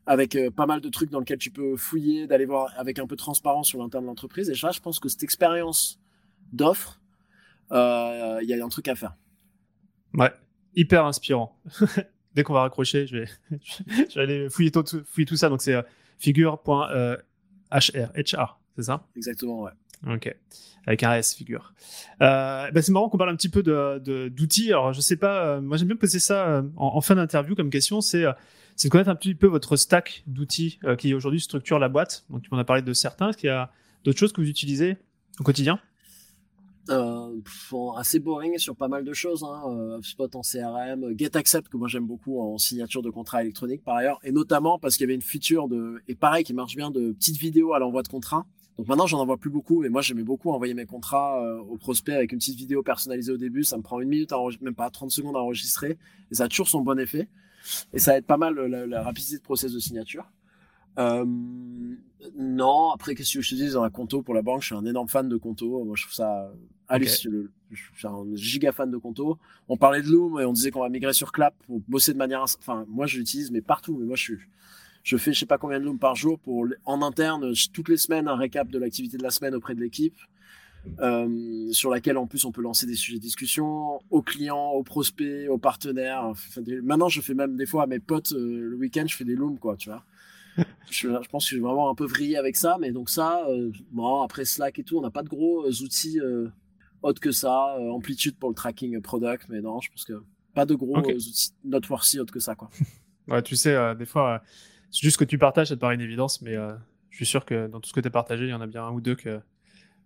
[0.04, 3.06] avec euh, pas mal de trucs dans lesquels tu peux fouiller, d'aller voir avec un
[3.06, 4.50] peu de transparence sur l'interne de l'entreprise.
[4.50, 6.00] Et ça, je pense que cette expérience
[6.52, 7.00] d'offre,
[7.70, 9.14] euh, il y a un truc à faire.
[10.14, 10.32] Ouais,
[10.76, 11.58] hyper inspirant.
[12.34, 13.28] dès qu'on va raccrocher, je vais,
[14.10, 15.48] je vais aller fouiller tout, fouiller tout ça.
[15.48, 15.82] Donc, c'est euh,
[16.18, 17.16] figure.hr,
[17.72, 19.06] HR, c'est ça?
[19.16, 19.72] Exactement, ouais.
[20.06, 20.32] Ok,
[20.86, 21.72] avec un S, figure.
[22.20, 24.70] Euh, bah c'est marrant qu'on parle un petit peu d'outils.
[24.70, 28.02] Alors, je sais pas, moi j'aime bien poser ça en, en fin d'interview comme question.
[28.02, 28.26] C'est
[28.84, 32.24] de connaître un petit peu votre stack d'outils euh, qui aujourd'hui structure la boîte.
[32.30, 33.30] Donc, tu m'en as parlé de certains.
[33.30, 33.70] Est-ce qu'il y a
[34.04, 34.98] d'autres choses que vous utilisez
[35.40, 35.80] au quotidien?
[36.88, 37.40] Euh,
[37.96, 39.44] assez boring sur pas mal de choses.
[39.44, 39.62] Hein.
[39.66, 43.96] Euh, HubSpot en CRM, GetAccept que moi j'aime beaucoup en signature de contrat électronique par
[43.96, 46.90] ailleurs, et notamment parce qu'il y avait une feature de et pareil qui marche bien
[46.90, 48.46] de petites vidéos à l'envoi de contrat.
[48.78, 51.76] Donc maintenant j'en envoie plus beaucoup, mais moi j'aimais beaucoup envoyer mes contrats euh, aux
[51.76, 53.64] prospects avec une petite vidéo personnalisée au début.
[53.64, 55.98] Ça me prend une minute, à même pas 30 secondes à enregistrer,
[56.30, 57.28] et ça a toujours son bon effet.
[57.92, 60.30] Et ça aide pas mal la, rapidité de process de signature.
[60.98, 61.24] Euh,
[62.36, 63.72] non, après, qu'est-ce que je te dis?
[63.72, 65.84] Dans la Conto pour la banque Je suis un énorme fan de Conto.
[65.84, 66.50] Moi, je trouve ça
[66.88, 67.48] hallucinant.
[67.70, 69.38] Je suis un giga fan de Conto.
[69.68, 72.18] On parlait de Loom et on disait qu'on va migrer sur Clap pour bosser de
[72.18, 72.42] manière.
[72.42, 73.96] Enfin, moi, je l'utilise, mais partout.
[73.98, 74.38] Mais moi, je suis.
[75.02, 77.96] Je fais je sais pas combien de Loom par jour pour en interne toutes les
[77.96, 80.16] semaines un récap de l'activité de la semaine auprès de l'équipe.
[81.00, 84.84] Euh, sur laquelle en plus on peut lancer des sujets de discussion aux clients, aux
[84.84, 86.32] prospects, aux partenaires.
[86.82, 89.34] Maintenant, je fais même des fois à mes potes euh, le week-end, je fais des
[89.34, 90.04] looms, quoi, tu vois.
[90.90, 93.44] je, je, pense que je vais vraiment un peu vrillé avec ça, mais donc ça,
[93.48, 96.20] euh, bon, après Slack et tout, on n'a pas de gros outils
[97.06, 97.76] autres que ça.
[97.90, 100.22] amplitude pour le tracking product, mais non, je pense que
[100.54, 102.70] pas de gros outils noteworthy autres que ça, quoi.
[103.28, 104.42] ouais, tu sais, des fois,
[104.90, 106.54] c'est juste que tu partages, ça te paraît une évidence, mais
[107.10, 108.66] je suis sûr que dans tout ce que tu as partagé, il y en a
[108.66, 109.40] bien un ou deux que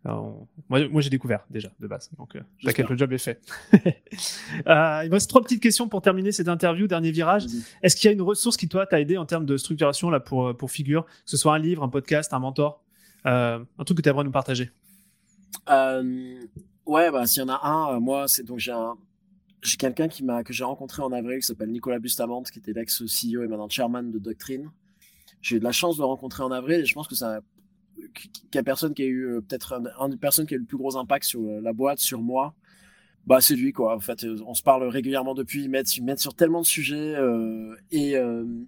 [0.05, 3.41] moi, moi j'ai découvert déjà de base, donc euh, t'inquiète, le job est fait.
[3.75, 7.45] euh, il me reste trois petites questions pour terminer cette interview, dernier virage.
[7.83, 10.21] Est-ce qu'il y a une ressource qui toi t'a aidé en termes de structuration là
[10.21, 12.83] pour euh, pour figure, que ce soit un livre, un podcast, un mentor,
[13.27, 14.71] euh, un truc que tu aimerais nous partager?
[15.69, 16.41] Euh,
[16.91, 18.97] Ouais, bah s'il y en a un, euh, moi c'est donc j'ai un
[19.63, 22.73] j'ai quelqu'un qui m'a que j'ai rencontré en avril qui s'appelle Nicolas Bustamante, qui était
[22.73, 24.73] l'ex CEO et maintenant chairman de Doctrine.
[25.41, 27.43] J'ai eu de la chance de le rencontrer en avril et je pense que ça
[28.13, 30.61] qu'il y a personne qui a eu euh, peut-être un, des personnes qui a eu
[30.61, 32.57] le plus gros impact sur euh, la boîte, sur moi,
[33.27, 33.95] bah c'est lui quoi.
[33.95, 35.65] En fait, euh, on se parle régulièrement depuis.
[35.65, 37.15] Il m'aide, sur tellement de sujets
[37.91, 38.15] et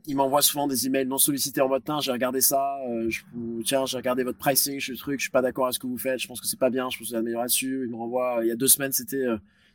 [0.06, 2.78] il m'envoie souvent des emails non sollicités en mode tiens j'ai regardé ça,
[3.08, 3.22] je,
[3.64, 5.98] tiens j'ai regardé votre pricing, suis truc, je suis pas d'accord avec ce que vous
[5.98, 7.82] faites, je pense que c'est pas bien, je pense que vous améliorer dessus.
[7.84, 9.24] Il me renvoie il y a deux semaines c'était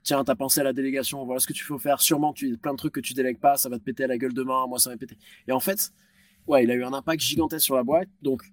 [0.04, 2.00] tiens t'as pensé à la délégation, voilà ce que tu faut faire.
[2.00, 4.18] Sûrement tu plein de trucs que tu délègues pas, ça va te péter à la
[4.18, 5.18] gueule demain, moi ça va péter.
[5.48, 5.92] Et en fait
[6.48, 8.44] ouais il a eu un impact gigantesque sur la boîte donc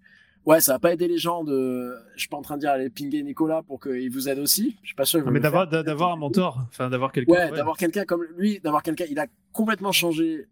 [0.47, 1.95] Ouais, ça va pas aider les gens de.
[2.15, 4.77] Je suis pas en train de dire aller pinguer Nicolas pour qu'il vous aide aussi.
[4.83, 5.29] Je suis pas sûr.
[5.31, 7.33] mais d'avoir d'avoir un mentor, enfin d'avoir quelqu'un.
[7.33, 9.07] Ouais, d'avoir quelqu'un comme lui, d'avoir quelqu'un.
[9.11, 10.47] Il a complètement changé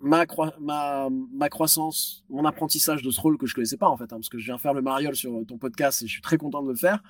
[0.00, 0.24] ma,
[0.60, 4.16] ma ma croissance, mon apprentissage de ce rôle que je connaissais pas en fait, hein,
[4.16, 6.62] parce que je viens faire le mariole sur ton podcast et je suis très content
[6.62, 7.02] de le faire.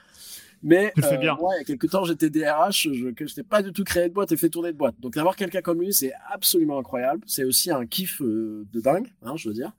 [0.63, 1.35] Mais tu le fais bien.
[1.35, 4.09] Euh, il y a quelques temps, j'étais DRH, je que n'ai pas du tout créé
[4.09, 4.97] de boîte et fait tourner de boîte.
[5.01, 7.23] Donc d'avoir quelqu'un comme lui, c'est absolument incroyable.
[7.27, 9.73] C'est aussi un kiff euh, de dingue, hein, je veux dire.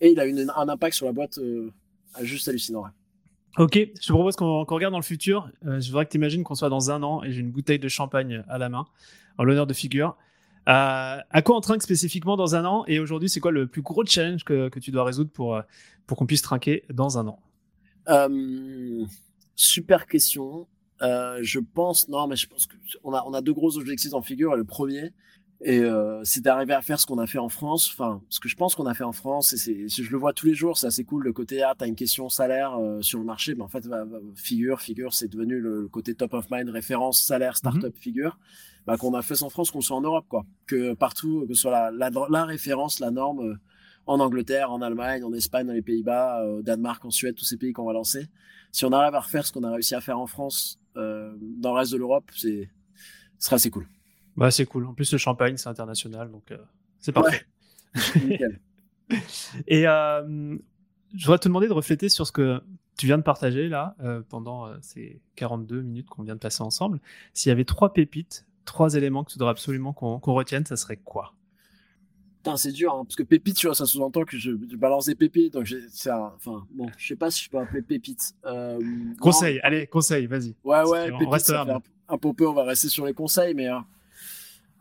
[0.00, 1.38] Et il a une, un impact sur la boîte.
[1.38, 1.89] Euh, ah,
[2.22, 2.84] juste hallucinant.
[3.58, 5.50] Ok, je te propose qu'on regarde dans le futur.
[5.66, 7.80] Euh, je voudrais que tu imagines qu'on soit dans un an et j'ai une bouteille
[7.80, 8.86] de champagne à la main,
[9.38, 10.16] en l'honneur de figure.
[10.68, 13.82] Euh, à quoi on trinque spécifiquement dans un an Et aujourd'hui, c'est quoi le plus
[13.82, 15.62] gros challenge que, que tu dois résoudre pour, euh,
[16.06, 17.40] pour qu'on puisse trinquer dans un an?
[19.56, 20.68] Super question.
[21.00, 22.68] je pense, non, mais je pense
[23.02, 24.54] qu'on a, on a deux gros objectifs en figure.
[24.54, 25.12] Le premier,
[25.62, 28.48] et euh, c'est d'arriver à faire ce qu'on a fait en France, enfin ce que
[28.48, 30.86] je pense qu'on a fait en France, et je le vois tous les jours, c'est
[30.86, 33.68] assez cool le côté ah t'as une question salaire euh, sur le marché, mais en
[33.68, 37.94] fait bah, bah, figure figure c'est devenu le, côté top of mind référence salaire startup
[37.94, 38.00] mmh.
[38.00, 38.38] figure,
[38.86, 41.60] bah, qu'on a fait en France, qu'on soit en Europe quoi, que partout que ce
[41.60, 43.54] soit la, la, la référence, la norme euh,
[44.06, 47.58] en Angleterre, en Allemagne, en Espagne, dans les Pays-Bas, au Danemark, en Suède, tous ces
[47.58, 48.28] pays qu'on va lancer.
[48.72, 51.70] Si on arrive à refaire ce qu'on a réussi à faire en France dans le
[51.70, 52.70] reste de l'Europe, c'est
[53.38, 53.86] ce sera assez cool.
[54.36, 54.86] Bah, c'est cool.
[54.86, 56.58] En plus, le champagne, c'est international, donc euh,
[56.98, 57.46] c'est parfait.
[59.66, 60.56] Et euh,
[61.14, 62.62] je voudrais te demander de refléter sur ce que
[62.96, 67.00] tu viens de partager là euh, pendant ces 42 minutes qu'on vient de passer ensemble.
[67.34, 70.98] S'il y avait trois pépites, trois éléments que tu voudrais absolument qu'on retienne, ça serait
[70.98, 71.34] quoi?
[72.56, 75.52] C'est dur, hein, parce que pépite, tu vois, ça sous-entend que je, balance des pépites,
[75.52, 78.34] donc c'est enfin, bon, je sais pas si je peux appeler pépite.
[79.20, 80.54] conseil, allez, conseil, vas-y.
[80.64, 83.68] Ouais, ouais, pépite, reste un, un, peu peu, on va rester sur les conseils, mais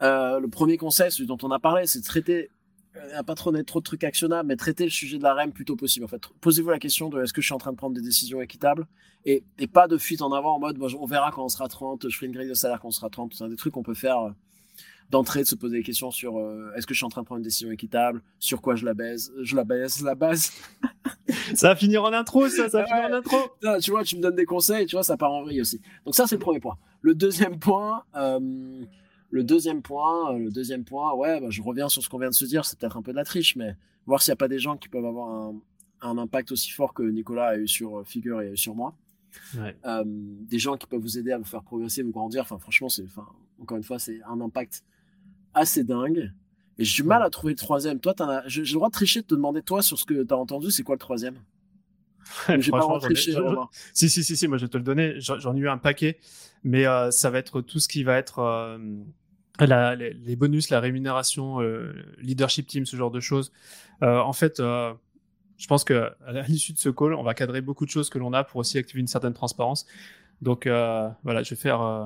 [0.01, 2.49] euh, le premier conseil, celui dont on a parlé, c'est de traiter,
[2.95, 5.75] euh, pas trop trop de trucs actionnables, mais traiter le sujet de la REM plutôt
[5.75, 6.05] possible.
[6.05, 8.01] En fait, posez-vous la question de est-ce que je suis en train de prendre des
[8.01, 8.87] décisions équitables?
[9.25, 12.07] Et, et pas de fuite en avant en mode on verra quand on sera 30,
[12.07, 13.33] je ferai une grille de salaire quand on sera 30.
[13.33, 14.31] C'est des trucs qu'on peut faire euh,
[15.09, 16.39] d'entrée, de se poser des questions sur
[16.75, 18.93] est-ce que je suis en train de prendre une décision équitable, sur quoi je la
[18.93, 20.53] baise, je la baise, la base.
[21.55, 23.37] ça va finir en intro, ça, ça va finir en intro.
[23.81, 25.81] tu vois, tu me donnes des conseils, tu vois, ça part en vrille aussi.
[26.05, 26.77] Donc ça, c'est le premier point.
[27.01, 28.03] Le deuxième point,
[29.31, 32.35] Le deuxième point, le deuxième point, ouais, bah, je reviens sur ce qu'on vient de
[32.35, 33.75] se dire, c'est peut-être un peu de la triche, mais
[34.05, 35.55] voir s'il n'y a pas des gens qui peuvent avoir un,
[36.01, 38.95] un, impact aussi fort que Nicolas a eu sur Figure et sur moi.
[39.85, 42.41] Euh, des gens qui peuvent vous aider à vous faire progresser, vous grandir.
[42.41, 43.27] Enfin, franchement, c'est, enfin,
[43.61, 44.83] encore une fois, c'est un impact
[45.53, 46.31] assez dingue.
[46.77, 47.99] Et j'ai du mal à trouver le troisième.
[47.99, 48.15] Toi,
[48.47, 50.71] j'ai le droit de tricher, de te demander, toi, sur ce que tu as entendu,
[50.71, 51.35] c'est quoi le troisième?
[52.59, 52.99] J'ai pas.
[53.93, 55.15] Si, si, si, si, moi je vais te le donner.
[55.19, 56.19] J'en ai eu un paquet,
[56.63, 58.77] mais euh, ça va être tout ce qui va être euh,
[59.59, 61.59] la, les, bonus, la rémunération,
[62.19, 63.51] leadership team, ce genre de choses.
[64.01, 64.61] en fait,
[65.59, 68.17] je pense que à l'issue de ce call, on va cadrer beaucoup de choses que
[68.17, 69.85] l'on a pour aussi activer une certaine transparence.
[70.41, 72.05] Donc euh, voilà, je vais faire, euh,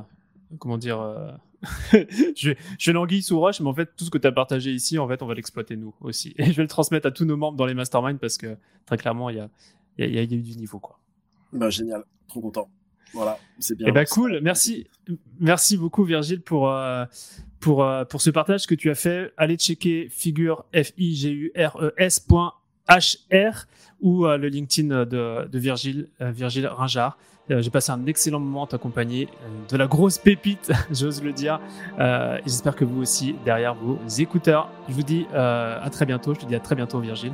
[0.57, 1.31] comment dire, euh,
[1.91, 4.31] je, vais, je vais l'anguille sous roche, mais en fait, tout ce que tu as
[4.31, 6.33] partagé ici, en fait, on va l'exploiter nous aussi.
[6.37, 8.57] Et je vais le transmettre à tous nos membres dans les masterminds parce que
[8.87, 9.49] très clairement, il y a,
[9.97, 10.79] y, y a, eu du niveau.
[10.79, 10.99] Quoi.
[11.51, 12.69] Bah, génial, trop content.
[13.13, 13.87] Voilà, c'est bien.
[13.87, 14.87] Et eh bah, cool, merci,
[15.39, 16.73] merci beaucoup Virgile pour,
[17.59, 19.31] pour, pour ce partage que tu as fait.
[19.37, 22.25] Allez checker figure f i g u r e s
[22.89, 23.65] HR
[24.01, 27.17] ou euh, le LinkedIn de, de Virgile, euh, Virgile Ringard.
[27.51, 29.27] Euh, j'ai passé un excellent moment à t'accompagner,
[29.69, 31.59] de la grosse pépite, j'ose le dire.
[32.45, 34.69] J'espère que vous aussi, derrière vos écouteurs.
[34.87, 36.33] Je vous dis à très bientôt.
[36.33, 37.33] Je te dis à très bientôt, Virgile.